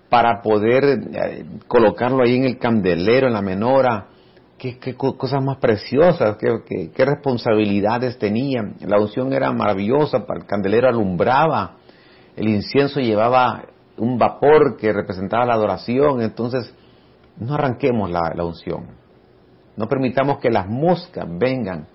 para 0.08 0.42
poder 0.42 0.84
eh, 0.84 1.44
colocarlo 1.68 2.22
ahí 2.22 2.36
en 2.36 2.44
el 2.44 2.58
candelero, 2.58 3.26
en 3.26 3.32
la 3.32 3.42
menora 3.42 4.08
qué, 4.70 4.94
cosas 4.94 5.42
más 5.42 5.56
preciosas, 5.58 6.36
qué, 6.36 6.90
qué, 6.94 7.04
responsabilidades 7.04 8.18
tenían. 8.18 8.76
La 8.80 9.00
unción 9.00 9.32
era 9.32 9.50
maravillosa, 9.52 10.24
el 10.28 10.46
candelero 10.46 10.88
alumbraba, 10.88 11.76
el 12.36 12.48
incienso 12.48 13.00
llevaba 13.00 13.64
un 13.96 14.18
vapor 14.18 14.76
que 14.76 14.92
representaba 14.92 15.46
la 15.46 15.54
adoración, 15.54 16.20
entonces 16.22 16.72
no 17.38 17.54
arranquemos 17.54 18.10
la, 18.10 18.44
unción, 18.44 18.86
no 19.76 19.88
permitamos 19.88 20.38
que 20.38 20.50
las 20.50 20.68
moscas 20.68 21.26
vengan 21.28 21.88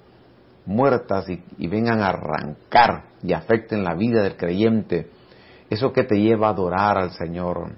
muertas 0.67 1.25
y, 1.30 1.67
vengan 1.67 2.01
a 2.01 2.10
arrancar 2.10 3.06
y 3.23 3.34
afecten 3.34 3.84
la 3.84 3.95
vida 3.95 4.21
del 4.21 4.36
creyente, 4.36 5.10
eso 5.69 5.91
que 5.91 6.03
te 6.03 6.19
lleva 6.19 6.47
a 6.47 6.51
adorar 6.51 6.97
al 6.97 7.12
Señor, 7.12 7.71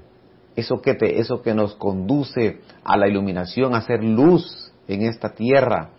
eso 0.55 0.81
que, 0.81 0.95
te, 0.95 1.19
eso 1.19 1.41
que 1.41 1.53
nos 1.53 1.75
conduce 1.75 2.59
a 2.83 2.97
la 2.97 3.07
iluminación, 3.07 3.73
a 3.73 3.77
hacer 3.77 4.03
luz 4.03 4.73
en 4.87 5.03
esta 5.03 5.29
tierra, 5.29 5.91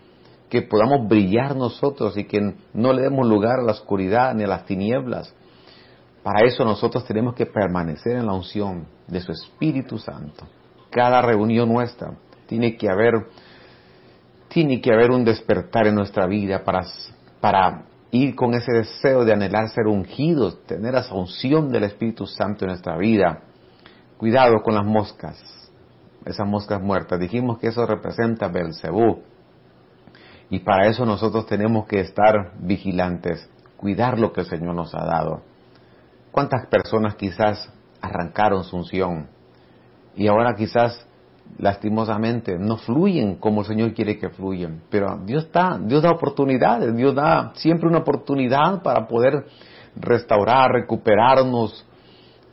que 0.49 0.61
podamos 0.61 1.07
brillar 1.07 1.55
nosotros 1.55 2.17
y 2.17 2.25
que 2.25 2.55
no 2.73 2.91
le 2.91 3.03
demos 3.03 3.25
lugar 3.25 3.59
a 3.59 3.63
la 3.63 3.71
oscuridad 3.71 4.35
ni 4.35 4.43
a 4.43 4.47
las 4.47 4.65
tinieblas. 4.65 5.33
Para 6.23 6.45
eso 6.45 6.65
nosotros 6.65 7.05
tenemos 7.05 7.33
que 7.33 7.45
permanecer 7.45 8.17
en 8.17 8.27
la 8.27 8.33
unción 8.33 8.85
de 9.07 9.21
su 9.21 9.31
Espíritu 9.31 9.97
Santo. 9.97 10.45
Cada 10.91 11.21
reunión 11.21 11.69
nuestra 11.69 12.15
tiene 12.47 12.75
que 12.75 12.89
haber, 12.89 13.13
tiene 14.51 14.81
que 14.81 14.91
haber 14.91 15.11
un 15.11 15.23
despertar 15.23 15.87
en 15.87 15.95
nuestra 15.95 16.27
vida 16.27 16.63
para, 16.63 16.81
para 17.39 17.85
ir 18.11 18.35
con 18.35 18.53
ese 18.53 18.71
deseo 18.73 19.23
de 19.23 19.33
anhelar 19.33 19.69
ser 19.69 19.87
ungidos, 19.87 20.63
tener 20.65 20.93
esa 20.95 21.15
unción 21.15 21.69
del 21.69 21.85
Espíritu 21.85 22.27
Santo 22.27 22.65
en 22.65 22.69
nuestra 22.69 22.97
vida. 22.97 23.43
Cuidado 24.17 24.61
con 24.61 24.75
las 24.75 24.85
moscas, 24.85 25.41
esas 26.25 26.45
moscas 26.45 26.81
muertas. 26.81 27.19
Dijimos 27.19 27.59
que 27.59 27.67
eso 27.67 27.85
representa 27.85 28.49
Belcebú. 28.49 29.23
Y 30.49 30.59
para 30.59 30.87
eso 30.87 31.05
nosotros 31.05 31.45
tenemos 31.45 31.87
que 31.87 32.01
estar 32.01 32.51
vigilantes, 32.59 33.49
cuidar 33.77 34.19
lo 34.19 34.33
que 34.33 34.41
el 34.41 34.47
Señor 34.47 34.75
nos 34.75 34.93
ha 34.93 35.05
dado. 35.05 35.43
¿Cuántas 36.31 36.67
personas 36.67 37.15
quizás 37.15 37.71
arrancaron 38.01 38.65
su 38.65 38.75
unción 38.75 39.29
y 40.13 40.27
ahora 40.27 40.55
quizás 40.55 41.07
lastimosamente 41.57 42.57
no 42.57 42.77
fluyen 42.77 43.35
como 43.35 43.61
el 43.61 43.67
Señor 43.67 43.93
quiere 43.93 44.17
que 44.17 44.29
fluyan? 44.29 44.81
Pero 44.89 45.19
Dios 45.25 45.51
da, 45.51 45.79
Dios 45.81 46.01
da 46.01 46.11
oportunidades, 46.11 46.95
Dios 46.95 47.15
da 47.15 47.51
siempre 47.55 47.87
una 47.87 47.99
oportunidad 47.99 48.81
para 48.81 49.07
poder 49.07 49.45
restaurar, 49.95 50.71
recuperarnos, 50.71 51.85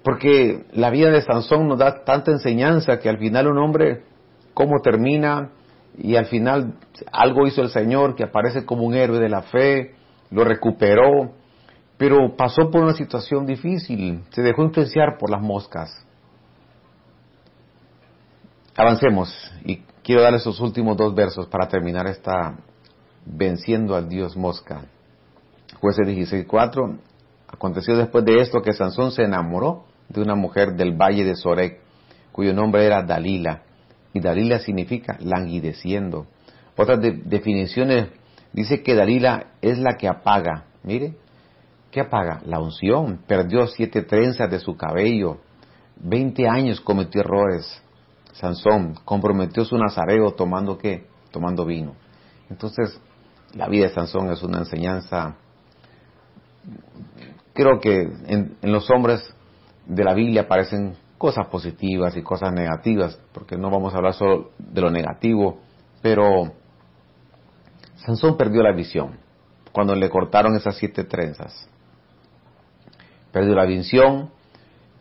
porque 0.02 0.66
la 0.72 0.90
vida 0.90 1.10
de 1.10 1.22
Sansón 1.22 1.68
nos 1.68 1.78
da 1.78 2.04
tanta 2.04 2.30
enseñanza 2.30 2.98
que 2.98 3.08
al 3.08 3.18
final 3.18 3.48
un 3.48 3.58
hombre, 3.58 4.04
cómo 4.54 4.80
termina, 4.82 5.50
y 5.96 6.16
al 6.16 6.26
final 6.26 6.74
algo 7.12 7.46
hizo 7.46 7.62
el 7.62 7.70
Señor 7.70 8.14
que 8.14 8.24
aparece 8.24 8.64
como 8.64 8.84
un 8.84 8.94
héroe 8.94 9.18
de 9.18 9.28
la 9.28 9.42
fe, 9.42 9.94
lo 10.30 10.44
recuperó, 10.44 11.32
pero 11.96 12.36
pasó 12.36 12.70
por 12.70 12.82
una 12.82 12.94
situación 12.94 13.46
difícil, 13.46 14.22
se 14.30 14.42
dejó 14.42 14.62
influenciar 14.62 15.18
por 15.18 15.30
las 15.30 15.42
moscas. 15.42 16.06
Avancemos 18.78 19.34
y 19.64 19.78
quiero 20.04 20.22
dar 20.22 20.34
esos 20.34 20.60
últimos 20.60 20.96
dos 20.96 21.12
versos 21.12 21.48
para 21.48 21.66
terminar 21.66 22.06
esta 22.06 22.58
venciendo 23.26 23.96
al 23.96 24.08
dios 24.08 24.36
mosca. 24.36 24.82
Jueces 25.80 26.06
16.4 26.06 26.96
Aconteció 27.48 27.96
después 27.96 28.24
de 28.24 28.40
esto 28.40 28.62
que 28.62 28.72
Sansón 28.72 29.10
se 29.10 29.24
enamoró 29.24 29.86
de 30.08 30.22
una 30.22 30.36
mujer 30.36 30.76
del 30.76 30.92
valle 30.92 31.24
de 31.24 31.34
Sorek, 31.34 31.80
cuyo 32.30 32.54
nombre 32.54 32.86
era 32.86 33.02
Dalila, 33.02 33.62
y 34.12 34.20
Dalila 34.20 34.60
significa 34.60 35.16
languideciendo. 35.18 36.28
Otras 36.76 37.00
definiciones 37.24 38.10
dice 38.52 38.84
que 38.84 38.94
Dalila 38.94 39.54
es 39.60 39.80
la 39.80 39.96
que 39.96 40.06
apaga, 40.06 40.66
mire, 40.84 41.16
¿qué 41.90 42.02
apaga? 42.02 42.42
La 42.46 42.60
unción, 42.60 43.24
perdió 43.26 43.66
siete 43.66 44.02
trenzas 44.02 44.48
de 44.48 44.60
su 44.60 44.76
cabello, 44.76 45.38
veinte 45.96 46.46
años 46.46 46.80
cometió 46.80 47.22
errores. 47.22 47.82
Sansón 48.40 48.94
comprometió 49.04 49.64
su 49.64 49.76
nazareo 49.76 50.32
tomando 50.32 50.78
qué? 50.78 51.06
Tomando 51.30 51.64
vino. 51.64 51.94
Entonces, 52.50 53.00
la 53.54 53.68
vida 53.68 53.86
de 53.86 53.94
Sansón 53.94 54.30
es 54.30 54.42
una 54.42 54.58
enseñanza 54.58 55.36
creo 57.58 57.80
que 57.80 58.08
en, 58.28 58.56
los 58.62 58.88
hombres 58.88 59.34
de 59.84 60.04
la 60.04 60.14
Biblia 60.14 60.42
aparecen 60.42 60.96
cosas 61.18 61.48
positivas 61.48 62.16
y 62.16 62.22
cosas 62.22 62.52
negativas, 62.52 63.20
porque 63.32 63.56
no 63.56 63.68
vamos 63.68 63.92
a 63.92 63.96
hablar 63.96 64.14
solo 64.14 64.52
de 64.58 64.80
lo 64.80 64.90
negativo, 64.90 65.58
pero 66.00 66.52
Sansón 67.96 68.36
perdió 68.36 68.62
la 68.62 68.72
visión 68.72 69.18
cuando 69.72 69.96
le 69.96 70.08
cortaron 70.08 70.54
esas 70.54 70.76
siete 70.76 71.02
trenzas. 71.02 71.68
Perdió 73.32 73.54
la 73.56 73.64
visión, 73.64 74.30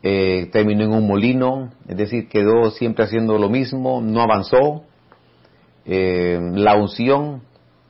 eh, 0.10 0.50
terminó 0.52 0.84
en 0.84 0.94
un 0.94 1.08
molino, 1.08 1.72
es 1.88 1.98
decir, 1.98 2.30
quedó 2.30 2.72
siempre 2.72 3.06
haciendo 3.06 3.38
lo 3.38 3.50
mismo, 3.50 4.02
no 4.02 4.22
avanzó. 4.22 4.84
Eh, 5.86 6.40
la 6.54 6.76
unción 6.76 7.42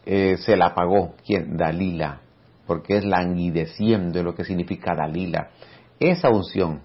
eh, 0.06 0.38
se 0.38 0.56
la 0.56 0.68
apagó. 0.68 1.16
¿Quién? 1.26 1.58
Dalila 1.58 2.22
porque 2.68 2.98
es 2.98 3.06
languideciendo 3.06 4.22
lo 4.22 4.36
que 4.36 4.44
significa 4.44 4.94
Dalila. 4.94 5.50
Esa 6.00 6.30
unción, 6.30 6.82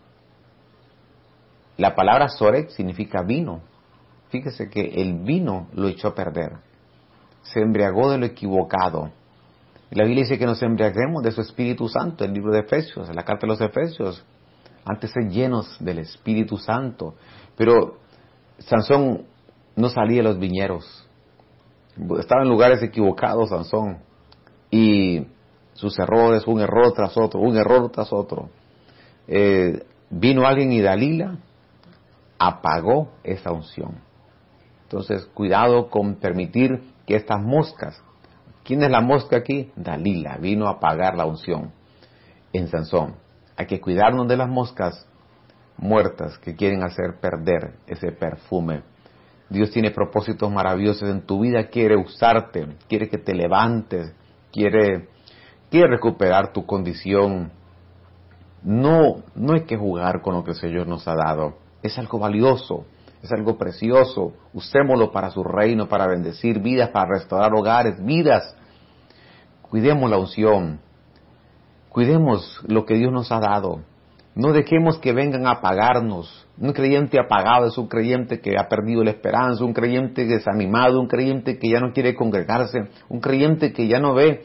la 1.77 1.95
palabra 1.95 2.29
Sorek 2.29 2.71
significa 2.71 3.23
vino. 3.23 3.61
Fíjese 4.31 4.71
que 4.71 4.81
el 4.81 5.19
vino 5.25 5.67
lo 5.75 5.89
echó 5.89 6.09
a 6.09 6.15
perder. 6.15 6.53
Se 7.43 7.61
embriagó 7.61 8.11
de 8.11 8.19
lo 8.19 8.27
equivocado. 8.27 9.11
La 9.91 10.05
Biblia 10.05 10.23
dice 10.23 10.39
que 10.39 10.47
nos 10.47 10.63
embriaguemos 10.63 11.23
de 11.23 11.33
su 11.33 11.43
Espíritu 11.43 11.89
Santo, 11.89 12.25
el 12.25 12.33
libro 12.33 12.53
de 12.53 12.61
Efesios, 12.61 13.15
la 13.15 13.25
carta 13.25 13.47
de 13.47 13.49
los 13.49 13.61
Efesios, 13.61 14.25
antes 14.85 15.11
ser 15.11 15.29
llenos 15.29 15.77
del 15.81 15.99
Espíritu 15.99 16.57
Santo. 16.57 17.15
Pero 17.57 17.99
Sansón 18.59 19.27
no 19.77 19.89
salía 19.89 20.19
de 20.19 20.23
los 20.23 20.39
viñeros. 20.39 21.07
Estaba 22.19 22.43
en 22.43 22.49
lugares 22.49 22.83
equivocados, 22.83 23.51
Sansón. 23.51 23.99
Y 24.71 25.27
sus 25.75 25.99
errores, 25.99 26.47
un 26.47 26.61
error 26.61 26.93
tras 26.93 27.17
otro, 27.17 27.41
un 27.41 27.57
error 27.57 27.91
tras 27.91 28.13
otro. 28.13 28.49
Eh, 29.27 29.85
vino 30.11 30.47
alguien 30.47 30.73
y 30.73 30.81
Dalila 30.81 31.39
apagó 32.39 33.13
esa 33.23 33.53
unción. 33.53 34.01
Entonces, 34.85 35.25
cuidado 35.33 35.89
con 35.89 36.17
permitir 36.17 36.83
que 37.07 37.17
estas 37.17 37.41
moscas, 37.41 38.03
¿quién 38.65 38.83
es 38.83 38.91
la 38.91 39.01
mosca 39.01 39.39
aquí? 39.39 39.71
Dalila, 39.77 40.37
vino 40.39 40.67
a 40.67 40.73
apagar 40.73 41.17
la 41.17 41.25
unción 41.25 41.73
en 42.53 42.69
Sansón. 42.69 43.22
Hay 43.63 43.69
que 43.69 43.81
cuidarnos 43.81 44.27
de 44.27 44.37
las 44.37 44.49
moscas 44.49 45.07
muertas 45.77 46.37
que 46.39 46.57
quieren 46.57 46.83
hacer 46.83 47.21
perder 47.21 47.75
ese 47.87 48.11
perfume. 48.11 48.83
Dios 49.49 49.71
tiene 49.71 49.93
propósitos 49.93 50.51
maravillosos 50.51 51.09
en 51.09 51.23
tu 51.23 51.43
vida, 51.43 51.69
quiere 51.69 51.97
usarte, 51.97 52.67
quiere 52.89 53.09
que 53.09 53.19
te 53.19 53.33
levantes, 53.33 54.13
quiere 54.51 55.07
quieres 55.71 55.91
recuperar 55.91 56.53
tu 56.53 56.67
condición, 56.67 57.53
no, 58.65 59.23
no 59.37 59.53
hay 59.53 59.63
que 59.63 59.77
jugar 59.77 60.23
con 60.23 60.35
lo 60.35 60.43
que 60.43 60.51
el 60.51 60.57
Señor 60.57 60.89
nos 60.89 61.07
ha 61.07 61.15
dado. 61.15 61.59
Es 61.85 61.97
algo 61.99 62.19
valioso, 62.19 62.85
es 63.23 63.31
algo 63.31 63.57
precioso. 63.59 64.33
Usémoslo 64.53 65.13
para 65.13 65.31
su 65.31 65.45
reino, 65.45 65.89
para 65.89 66.09
bendecir 66.09 66.59
vidas, 66.59 66.89
para 66.89 67.11
restaurar 67.15 67.55
hogares, 67.55 68.05
vidas. 68.05 68.57
Cuidemos 69.63 70.11
la 70.11 70.19
unción, 70.19 70.81
cuidemos 71.93 72.61
lo 72.67 72.85
que 72.87 72.95
Dios 72.95 73.13
nos 73.13 73.31
ha 73.31 73.39
dado. 73.39 73.81
No 74.35 74.53
dejemos 74.53 74.99
que 74.99 75.13
vengan 75.13 75.47
a 75.47 75.53
apagarnos. 75.53 76.47
Un 76.59 76.73
creyente 76.73 77.19
apagado 77.21 77.67
es 77.67 77.77
un 77.77 77.87
creyente 77.87 78.41
que 78.41 78.59
ha 78.59 78.69
perdido 78.69 79.05
la 79.05 79.11
esperanza, 79.11 79.63
un 79.63 79.75
creyente 79.75 80.25
desanimado, 80.25 80.99
un 80.99 81.07
creyente 81.07 81.59
que 81.59 81.69
ya 81.69 81.81
no 81.81 81.93
quiere 81.93 82.15
congregarse, 82.15 82.89
un 83.11 83.21
creyente 83.21 83.73
que 83.73 83.89
ya 83.89 84.01
no 84.01 84.15
ve 84.15 84.45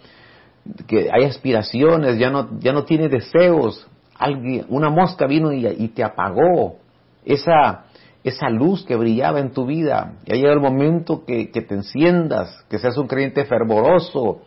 que 0.87 1.09
hay 1.11 1.23
aspiraciones, 1.23 2.19
ya 2.19 2.29
no, 2.29 2.59
ya 2.59 2.73
no 2.73 2.83
tiene 2.83 3.07
deseos. 3.07 3.87
Alguien, 4.19 4.65
una 4.67 4.89
mosca 4.89 5.25
vino 5.25 5.53
y, 5.53 5.87
te 5.89 6.03
apagó 6.03 6.77
esa, 7.23 7.85
esa 8.23 8.49
luz 8.49 8.83
que 8.83 8.97
brillaba 8.97 9.39
en 9.39 9.51
tu 9.51 9.65
vida. 9.65 10.15
Y 10.25 10.33
ha 10.33 10.35
llegado 10.35 10.55
el 10.55 10.61
momento 10.61 11.23
que, 11.25 11.45
te 11.47 11.73
enciendas, 11.73 12.65
que 12.69 12.79
seas 12.79 12.97
un 12.97 13.07
creyente 13.07 13.45
fervoroso, 13.45 14.41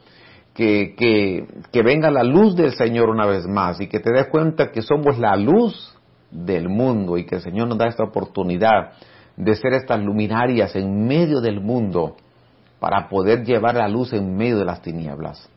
que, 0.55 0.95
que, 1.71 1.83
venga 1.83 2.11
la 2.11 2.23
luz 2.23 2.57
del 2.57 2.73
Señor 2.73 3.09
una 3.09 3.27
vez 3.27 3.47
más 3.47 3.81
y 3.81 3.89
que 3.89 4.01
te 4.01 4.13
des 4.13 4.29
cuenta 4.29 4.71
que 4.71 4.83
somos 4.83 5.19
la 5.19 5.37
luz 5.37 5.97
del 6.31 6.69
mundo 6.69 7.17
y 7.17 7.25
que 7.25 7.37
el 7.37 7.43
Señor 7.43 7.69
nos 7.69 7.79
da 7.79 7.87
esta 7.87 8.05
oportunidad 8.05 8.93
de 9.37 9.55
ser 9.55 9.73
estas 9.73 10.01
luminarias 10.01 10.75
en 10.77 11.07
medio 11.07 11.41
del 11.41 11.61
mundo 11.61 12.17
para 12.79 13.09
poder 13.09 13.45
llevar 13.45 13.77
la 13.77 13.89
luz 13.89 14.13
en 14.13 14.37
medio 14.37 14.59
de 14.59 14.65
las 14.65 14.83
tinieblas. 14.83 15.49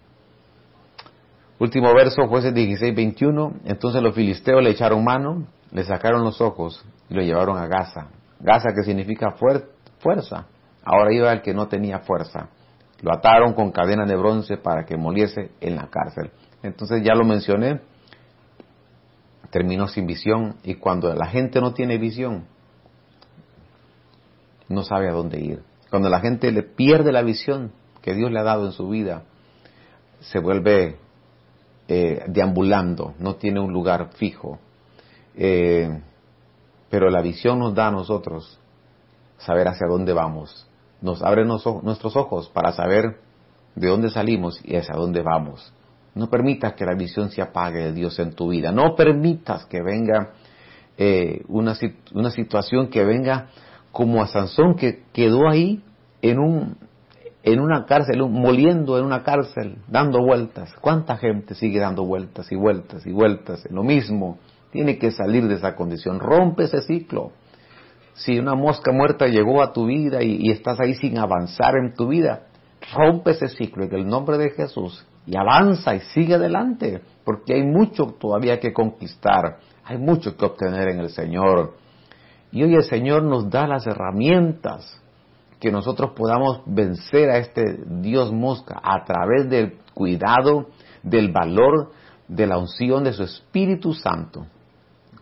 Último 1.59 1.93
verso, 1.93 2.27
jueces 2.27 2.53
16, 2.53 2.95
21. 2.95 3.53
Entonces 3.65 4.01
los 4.01 4.13
filisteos 4.13 4.61
le 4.63 4.71
echaron 4.71 5.03
mano, 5.03 5.47
le 5.71 5.83
sacaron 5.83 6.23
los 6.23 6.41
ojos 6.41 6.83
y 7.09 7.13
lo 7.13 7.21
llevaron 7.21 7.57
a 7.57 7.67
Gaza. 7.67 8.07
Gaza 8.39 8.73
que 8.75 8.83
significa 8.83 9.31
fuerza. 9.99 10.47
Ahora 10.83 11.13
iba 11.13 11.31
el 11.31 11.41
que 11.41 11.53
no 11.53 11.67
tenía 11.67 11.99
fuerza. 11.99 12.49
Lo 13.03 13.13
ataron 13.13 13.53
con 13.53 13.71
cadena 13.71 14.05
de 14.05 14.15
bronce 14.15 14.55
para 14.55 14.85
que 14.85 14.95
moliese 14.95 15.51
en 15.59 15.75
la 15.75 15.87
cárcel. 15.89 16.31
Entonces 16.63 17.03
ya 17.03 17.13
lo 17.13 17.25
mencioné, 17.25 17.81
terminó 19.49 19.89
sin 19.89 20.07
visión 20.07 20.55
y 20.63 20.75
cuando 20.75 21.13
la 21.13 21.27
gente 21.27 21.59
no 21.59 21.73
tiene 21.73 21.97
visión, 21.97 22.45
no 24.69 24.83
sabe 24.83 25.09
a 25.09 25.11
dónde 25.11 25.41
ir. 25.41 25.63
Cuando 25.89 26.09
la 26.09 26.21
gente 26.21 26.49
le 26.53 26.63
pierde 26.63 27.11
la 27.11 27.21
visión 27.23 27.73
que 28.01 28.13
Dios 28.13 28.31
le 28.31 28.39
ha 28.39 28.43
dado 28.43 28.65
en 28.67 28.71
su 28.71 28.87
vida, 28.87 29.23
se 30.21 30.39
vuelve 30.39 30.95
eh, 31.89 32.23
deambulando, 32.27 33.15
no 33.19 33.35
tiene 33.35 33.59
un 33.59 33.73
lugar 33.73 34.11
fijo. 34.13 34.59
Eh, 35.35 36.01
pero 36.89 37.09
la 37.09 37.21
visión 37.21 37.59
nos 37.59 37.75
da 37.75 37.87
a 37.87 37.91
nosotros 37.91 38.59
saber 39.39 39.67
hacia 39.67 39.87
dónde 39.87 40.13
vamos. 40.13 40.69
Nos 41.03 41.21
abre 41.21 41.43
nuestros 41.43 42.15
ojos 42.15 42.49
para 42.49 42.71
saber 42.71 43.17
de 43.75 43.87
dónde 43.89 44.09
salimos 44.09 44.57
y 44.63 44.77
hacia 44.77 44.95
dónde 44.95 45.21
vamos. 45.21 45.73
No 46.15 46.29
permitas 46.29 46.73
que 46.73 46.85
la 46.85 46.95
visión 46.95 47.29
se 47.29 47.41
apague 47.41 47.79
de 47.79 47.91
Dios 47.91 48.17
en 48.19 48.33
tu 48.33 48.47
vida. 48.47 48.71
No 48.71 48.95
permitas 48.95 49.65
que 49.65 49.81
venga 49.81 50.31
eh, 50.97 51.43
una, 51.49 51.75
una 52.13 52.31
situación 52.31 52.87
que 52.87 53.03
venga 53.03 53.49
como 53.91 54.23
a 54.23 54.27
Sansón 54.27 54.75
que 54.75 55.03
quedó 55.11 55.49
ahí 55.49 55.83
en 56.21 56.39
un, 56.39 56.77
en 57.43 57.59
una 57.59 57.85
cárcel, 57.85 58.21
moliendo 58.29 58.97
en 58.97 59.03
una 59.03 59.23
cárcel, 59.23 59.79
dando 59.89 60.23
vueltas. 60.23 60.73
¿Cuánta 60.79 61.17
gente 61.17 61.53
sigue 61.53 61.79
dando 61.79 62.05
vueltas 62.05 62.49
y 62.49 62.55
vueltas 62.55 63.05
y 63.05 63.11
vueltas 63.11 63.65
en 63.65 63.75
lo 63.75 63.83
mismo? 63.83 64.37
Tiene 64.71 64.97
que 64.97 65.11
salir 65.11 65.49
de 65.49 65.55
esa 65.55 65.75
condición. 65.75 66.21
Rompe 66.21 66.63
ese 66.63 66.81
ciclo. 66.81 67.33
Si 68.15 68.37
una 68.37 68.53
mosca 68.53 68.91
muerta 68.91 69.25
llegó 69.27 69.61
a 69.61 69.73
tu 69.73 69.87
vida 69.87 70.21
y, 70.21 70.51
estás 70.51 70.79
ahí 70.79 70.93
sin 70.95 71.17
avanzar 71.17 71.75
en 71.75 71.93
tu 71.93 72.07
vida, 72.07 72.43
rompe 72.95 73.31
ese 73.31 73.47
ciclo 73.47 73.85
en 73.85 73.93
el 73.93 74.07
nombre 74.07 74.37
de 74.37 74.51
Jesús 74.51 75.05
y 75.25 75.35
avanza 75.35 75.95
y 75.95 75.99
sigue 75.99 76.35
adelante, 76.35 77.01
porque 77.23 77.55
hay 77.55 77.63
mucho 77.63 78.07
todavía 78.19 78.59
que 78.59 78.73
conquistar, 78.73 79.57
hay 79.83 79.97
mucho 79.97 80.35
que 80.37 80.45
obtener 80.45 80.89
en 80.89 80.99
el 80.99 81.09
Señor. 81.09 81.75
Y 82.51 82.61
hoy 82.63 82.75
el 82.75 82.83
Señor 82.83 83.23
nos 83.23 83.49
da 83.49 83.65
las 83.65 83.87
herramientas 83.87 85.01
que 85.59 85.71
nosotros 85.71 86.11
podamos 86.15 86.61
vencer 86.65 87.29
a 87.29 87.37
este 87.37 87.79
Dios 87.87 88.31
mosca 88.31 88.79
a 88.83 89.03
través 89.05 89.49
del 89.49 89.77
cuidado, 89.93 90.67
del 91.01 91.31
valor, 91.31 91.91
de 92.27 92.45
la 92.45 92.57
unción 92.57 93.03
de 93.05 93.13
su 93.13 93.23
Espíritu 93.23 93.93
Santo. 93.93 94.45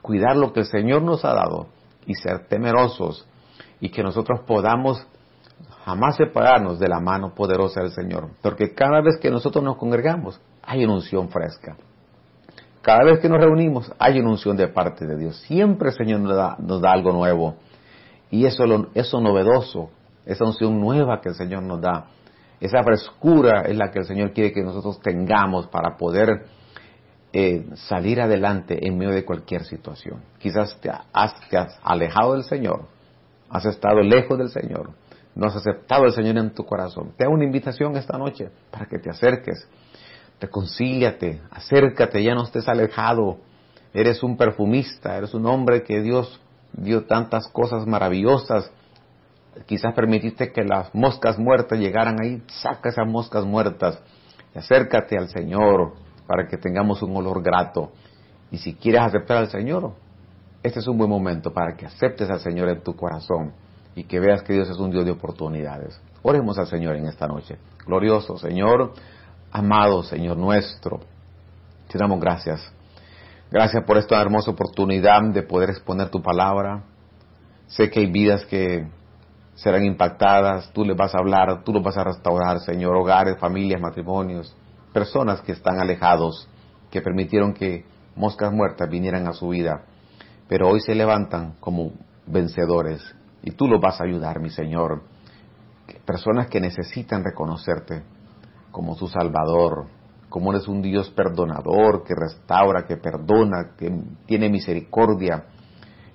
Cuidar 0.01 0.35
lo 0.35 0.51
que 0.51 0.61
el 0.61 0.65
Señor 0.65 1.03
nos 1.03 1.23
ha 1.23 1.33
dado 1.33 1.67
y 2.05 2.15
ser 2.15 2.47
temerosos 2.47 3.27
y 3.79 3.89
que 3.89 4.03
nosotros 4.03 4.41
podamos 4.45 5.05
jamás 5.85 6.15
separarnos 6.15 6.79
de 6.79 6.87
la 6.87 6.99
mano 6.99 7.33
poderosa 7.33 7.81
del 7.81 7.91
Señor. 7.91 8.29
Porque 8.41 8.73
cada 8.73 9.01
vez 9.01 9.17
que 9.19 9.31
nosotros 9.31 9.63
nos 9.63 9.77
congregamos 9.77 10.39
hay 10.63 10.83
una 10.85 10.95
unción 10.95 11.29
fresca. 11.29 11.75
Cada 12.81 13.03
vez 13.03 13.19
que 13.19 13.29
nos 13.29 13.39
reunimos 13.39 13.91
hay 13.99 14.19
una 14.19 14.31
unción 14.31 14.57
de 14.57 14.67
parte 14.67 15.05
de 15.05 15.17
Dios. 15.17 15.39
Siempre 15.41 15.89
el 15.89 15.95
Señor 15.95 16.21
nos 16.21 16.35
da, 16.35 16.55
nos 16.59 16.81
da 16.81 16.91
algo 16.91 17.11
nuevo. 17.11 17.55
Y 18.29 18.45
eso, 18.45 18.63
eso 18.93 19.19
novedoso, 19.19 19.89
esa 20.25 20.45
unción 20.45 20.79
nueva 20.79 21.19
que 21.21 21.29
el 21.29 21.35
Señor 21.35 21.63
nos 21.63 21.81
da, 21.81 22.07
esa 22.59 22.83
frescura 22.83 23.63
es 23.63 23.75
la 23.75 23.89
que 23.91 23.99
el 23.99 24.05
Señor 24.05 24.33
quiere 24.33 24.53
que 24.53 24.61
nosotros 24.61 24.99
tengamos 25.01 25.67
para 25.67 25.97
poder 25.97 26.45
eh, 27.33 27.65
salir 27.75 28.19
adelante 28.19 28.85
en 28.85 28.97
medio 28.97 29.13
de 29.13 29.23
cualquier 29.23 29.63
situación. 29.63 30.21
Quizás 30.39 30.77
te 30.81 30.89
has, 30.89 31.49
te 31.49 31.57
has 31.57 31.79
alejado 31.81 32.33
del 32.33 32.43
Señor, 32.43 32.87
has 33.49 33.65
estado 33.65 34.01
lejos 34.01 34.37
del 34.37 34.49
Señor, 34.49 34.91
no 35.33 35.47
has 35.47 35.55
aceptado 35.55 36.03
al 36.03 36.11
Señor 36.11 36.37
en 36.37 36.53
tu 36.53 36.65
corazón. 36.65 37.13
Te 37.15 37.23
hago 37.23 37.33
una 37.33 37.45
invitación 37.45 37.95
esta 37.95 38.17
noche 38.17 38.49
para 38.69 38.85
que 38.85 38.99
te 38.99 39.09
acerques, 39.09 39.65
reconcíliate, 40.41 41.41
acércate, 41.51 42.21
ya 42.21 42.35
no 42.35 42.43
estés 42.43 42.67
alejado. 42.67 43.37
Eres 43.93 44.23
un 44.23 44.35
perfumista, 44.35 45.17
eres 45.17 45.33
un 45.33 45.45
hombre 45.45 45.83
que 45.83 46.01
Dios 46.01 46.41
dio 46.73 47.05
tantas 47.05 47.47
cosas 47.47 47.85
maravillosas. 47.85 48.71
Quizás 49.65 49.93
permitiste 49.93 50.51
que 50.51 50.63
las 50.63 50.93
moscas 50.93 51.37
muertas 51.37 51.79
llegaran 51.79 52.17
ahí, 52.21 52.41
saca 52.47 52.89
esas 52.89 53.07
moscas 53.07 53.45
muertas 53.45 54.01
y 54.53 54.59
acércate 54.59 55.17
al 55.17 55.29
Señor 55.29 55.93
para 56.31 56.47
que 56.47 56.57
tengamos 56.57 57.01
un 57.03 57.13
olor 57.17 57.43
grato. 57.43 57.91
Y 58.51 58.57
si 58.57 58.73
quieres 58.73 59.01
aceptar 59.01 59.35
al 59.35 59.49
Señor, 59.49 59.91
este 60.63 60.79
es 60.79 60.87
un 60.87 60.97
buen 60.97 61.09
momento 61.09 61.51
para 61.51 61.75
que 61.75 61.85
aceptes 61.85 62.29
al 62.29 62.39
Señor 62.39 62.69
en 62.69 62.81
tu 62.81 62.95
corazón 62.95 63.51
y 63.95 64.05
que 64.05 64.21
veas 64.21 64.41
que 64.43 64.53
Dios 64.53 64.69
es 64.69 64.77
un 64.77 64.91
Dios 64.91 65.03
de 65.03 65.11
oportunidades. 65.11 65.99
Oremos 66.23 66.57
al 66.57 66.67
Señor 66.67 66.95
en 66.95 67.07
esta 67.07 67.27
noche. 67.27 67.57
Glorioso 67.85 68.37
Señor, 68.37 68.93
amado 69.51 70.03
Señor 70.03 70.37
nuestro, 70.37 71.01
te 71.89 71.97
damos 71.97 72.21
gracias 72.21 72.71
Gracias 73.51 73.83
por 73.83 73.97
esta 73.97 74.21
hermosa 74.21 74.51
oportunidad 74.51 75.21
de 75.33 75.43
poder 75.43 75.71
exponer 75.71 76.07
tu 76.07 76.21
palabra. 76.21 76.83
Sé 77.67 77.89
que 77.89 77.99
hay 77.99 78.09
vidas 78.09 78.45
que 78.45 78.87
serán 79.55 79.83
impactadas, 79.83 80.71
tú 80.71 80.85
les 80.85 80.95
vas 80.95 81.13
a 81.13 81.17
hablar, 81.17 81.61
tú 81.65 81.73
los 81.73 81.83
vas 81.83 81.97
a 81.97 82.05
restaurar, 82.05 82.61
Señor, 82.61 82.95
hogares, 82.95 83.37
familias, 83.37 83.81
matrimonios, 83.81 84.55
personas 84.93 85.41
que 85.41 85.53
están 85.53 85.79
alejados, 85.79 86.47
que 86.89 87.01
permitieron 87.01 87.53
que 87.53 87.85
moscas 88.15 88.51
muertas 88.51 88.89
vinieran 88.89 89.27
a 89.27 89.33
su 89.33 89.49
vida, 89.49 89.85
pero 90.47 90.69
hoy 90.69 90.81
se 90.81 90.95
levantan 90.95 91.55
como 91.59 91.91
vencedores. 92.27 93.01
Y 93.43 93.51
tú 93.51 93.67
los 93.67 93.81
vas 93.81 93.99
a 94.01 94.03
ayudar, 94.03 94.39
mi 94.39 94.49
Señor. 94.49 95.03
Personas 96.05 96.47
que 96.47 96.59
necesitan 96.59 97.23
reconocerte 97.23 98.03
como 98.71 98.95
su 98.95 99.07
Salvador, 99.07 99.87
como 100.29 100.51
eres 100.51 100.67
un 100.67 100.81
Dios 100.81 101.09
perdonador, 101.09 102.03
que 102.03 102.13
restaura, 102.15 102.85
que 102.85 102.97
perdona, 102.97 103.71
que 103.77 103.91
tiene 104.25 104.49
misericordia 104.49 105.45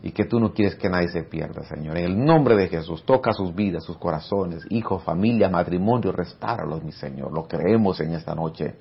y 0.03 0.13
que 0.13 0.25
tú 0.25 0.39
no 0.39 0.53
quieres 0.53 0.77
que 0.77 0.89
nadie 0.89 1.09
se 1.09 1.25
pierda, 1.25 1.65
Señor. 1.65 1.97
En 1.99 2.05
el 2.05 2.25
nombre 2.25 2.55
de 2.57 2.69
Jesús, 2.69 3.05
toca 3.05 3.33
sus 3.33 3.55
vidas, 3.55 3.85
sus 3.85 3.99
corazones, 3.99 4.65
hijos, 4.71 5.03
familia, 5.03 5.49
matrimonio, 5.49 6.13
restáralos, 6.13 6.85
mi 6.85 6.93
Señor. 6.93 7.33
Lo 7.33 7.45
creemos 7.45 8.01
en 8.01 8.15
esta 8.15 8.35
noche. 8.35 8.77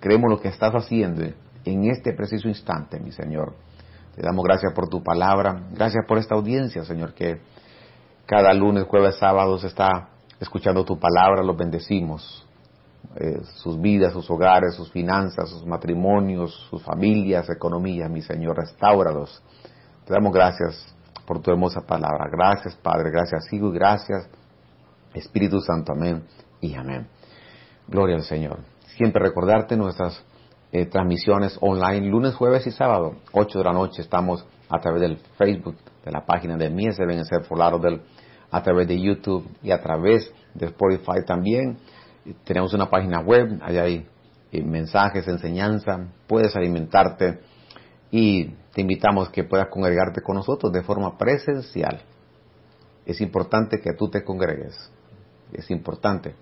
Creemos 0.00 0.30
lo 0.30 0.40
que 0.40 0.48
estás 0.48 0.72
haciendo 0.74 1.24
en 1.64 1.90
este 1.90 2.12
preciso 2.12 2.48
instante, 2.48 3.00
mi 3.00 3.12
Señor. 3.12 3.54
Te 4.14 4.22
damos 4.22 4.44
gracias 4.44 4.72
por 4.72 4.88
tu 4.88 5.02
palabra, 5.02 5.68
gracias 5.72 6.04
por 6.06 6.18
esta 6.18 6.34
audiencia, 6.34 6.84
Señor, 6.84 7.14
que 7.14 7.40
cada 8.26 8.52
lunes, 8.54 8.84
jueves, 8.84 9.16
sábado 9.16 9.58
se 9.58 9.68
está 9.68 10.08
escuchando 10.40 10.84
tu 10.84 10.98
palabra, 10.98 11.42
los 11.42 11.56
bendecimos. 11.56 12.46
Eh, 13.14 13.40
sus 13.62 13.80
vidas, 13.80 14.12
sus 14.12 14.28
hogares, 14.30 14.74
sus 14.74 14.90
finanzas, 14.90 15.48
sus 15.48 15.64
matrimonios, 15.64 16.52
sus 16.68 16.82
familias, 16.82 17.48
economía, 17.48 18.08
mi 18.08 18.20
Señor, 18.20 18.56
restauralos. 18.56 19.42
Te 20.06 20.14
damos 20.14 20.32
gracias 20.32 20.86
por 21.26 21.42
tu 21.42 21.50
hermosa 21.50 21.80
palabra. 21.80 22.28
Gracias, 22.30 22.76
Padre, 22.76 23.10
gracias, 23.10 23.52
Hijo, 23.52 23.72
gracias, 23.72 24.28
Espíritu 25.12 25.60
Santo. 25.60 25.92
Amén 25.92 26.22
y 26.60 26.76
amén. 26.76 27.08
Gloria 27.88 28.14
al 28.14 28.22
Señor. 28.22 28.60
Siempre 28.96 29.20
recordarte 29.20 29.76
nuestras 29.76 30.24
eh, 30.70 30.86
transmisiones 30.86 31.58
online, 31.60 32.06
lunes, 32.06 32.36
jueves 32.36 32.64
y 32.68 32.70
sábado, 32.70 33.16
8 33.32 33.58
de 33.58 33.64
la 33.64 33.72
noche. 33.72 34.00
Estamos 34.00 34.46
a 34.68 34.78
través 34.78 35.00
del 35.00 35.16
Facebook, 35.36 35.74
de 36.04 36.12
la 36.12 36.24
página 36.24 36.56
de 36.56 36.70
Mies 36.70 36.96
deben 36.96 37.24
ser 37.24 37.42
del 37.42 38.02
a 38.52 38.62
través 38.62 38.86
de 38.86 39.00
YouTube 39.00 39.44
y 39.60 39.72
a 39.72 39.82
través 39.82 40.32
de 40.54 40.66
Spotify 40.66 41.24
también 41.26 41.78
tenemos 42.44 42.72
una 42.74 42.88
página 42.88 43.20
web, 43.20 43.58
allá 43.60 43.82
hay 43.82 44.06
eh, 44.52 44.62
mensajes, 44.62 45.26
enseñanza, 45.26 45.98
puedes 46.28 46.54
alimentarte 46.54 47.40
y 48.18 48.46
te 48.72 48.80
invitamos 48.80 49.28
que 49.28 49.44
puedas 49.44 49.68
congregarte 49.68 50.22
con 50.22 50.36
nosotros 50.36 50.72
de 50.72 50.82
forma 50.82 51.18
presencial. 51.18 52.00
Es 53.04 53.20
importante 53.20 53.78
que 53.78 53.92
tú 53.92 54.08
te 54.08 54.24
congregues, 54.24 54.90
es 55.52 55.70
importante 55.70 56.34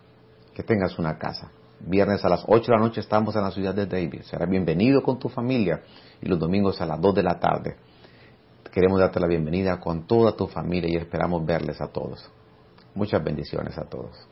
que 0.54 0.62
tengas 0.62 0.96
una 1.00 1.18
casa. 1.18 1.50
Viernes 1.80 2.24
a 2.24 2.28
las 2.28 2.44
8 2.46 2.70
de 2.70 2.78
la 2.78 2.84
noche 2.84 3.00
estamos 3.00 3.34
en 3.34 3.42
la 3.42 3.50
ciudad 3.50 3.74
de 3.74 3.86
David. 3.86 4.22
Serás 4.22 4.48
bienvenido 4.48 5.02
con 5.02 5.18
tu 5.18 5.28
familia 5.28 5.82
y 6.22 6.28
los 6.28 6.38
domingos 6.38 6.80
a 6.80 6.86
las 6.86 7.00
2 7.00 7.12
de 7.12 7.22
la 7.24 7.40
tarde. 7.40 7.76
Queremos 8.70 9.00
darte 9.00 9.18
la 9.18 9.26
bienvenida 9.26 9.80
con 9.80 10.06
toda 10.06 10.36
tu 10.36 10.46
familia 10.46 10.88
y 10.88 10.96
esperamos 10.96 11.44
verles 11.44 11.80
a 11.80 11.88
todos. 11.88 12.30
Muchas 12.94 13.22
bendiciones 13.24 13.76
a 13.78 13.84
todos. 13.84 14.28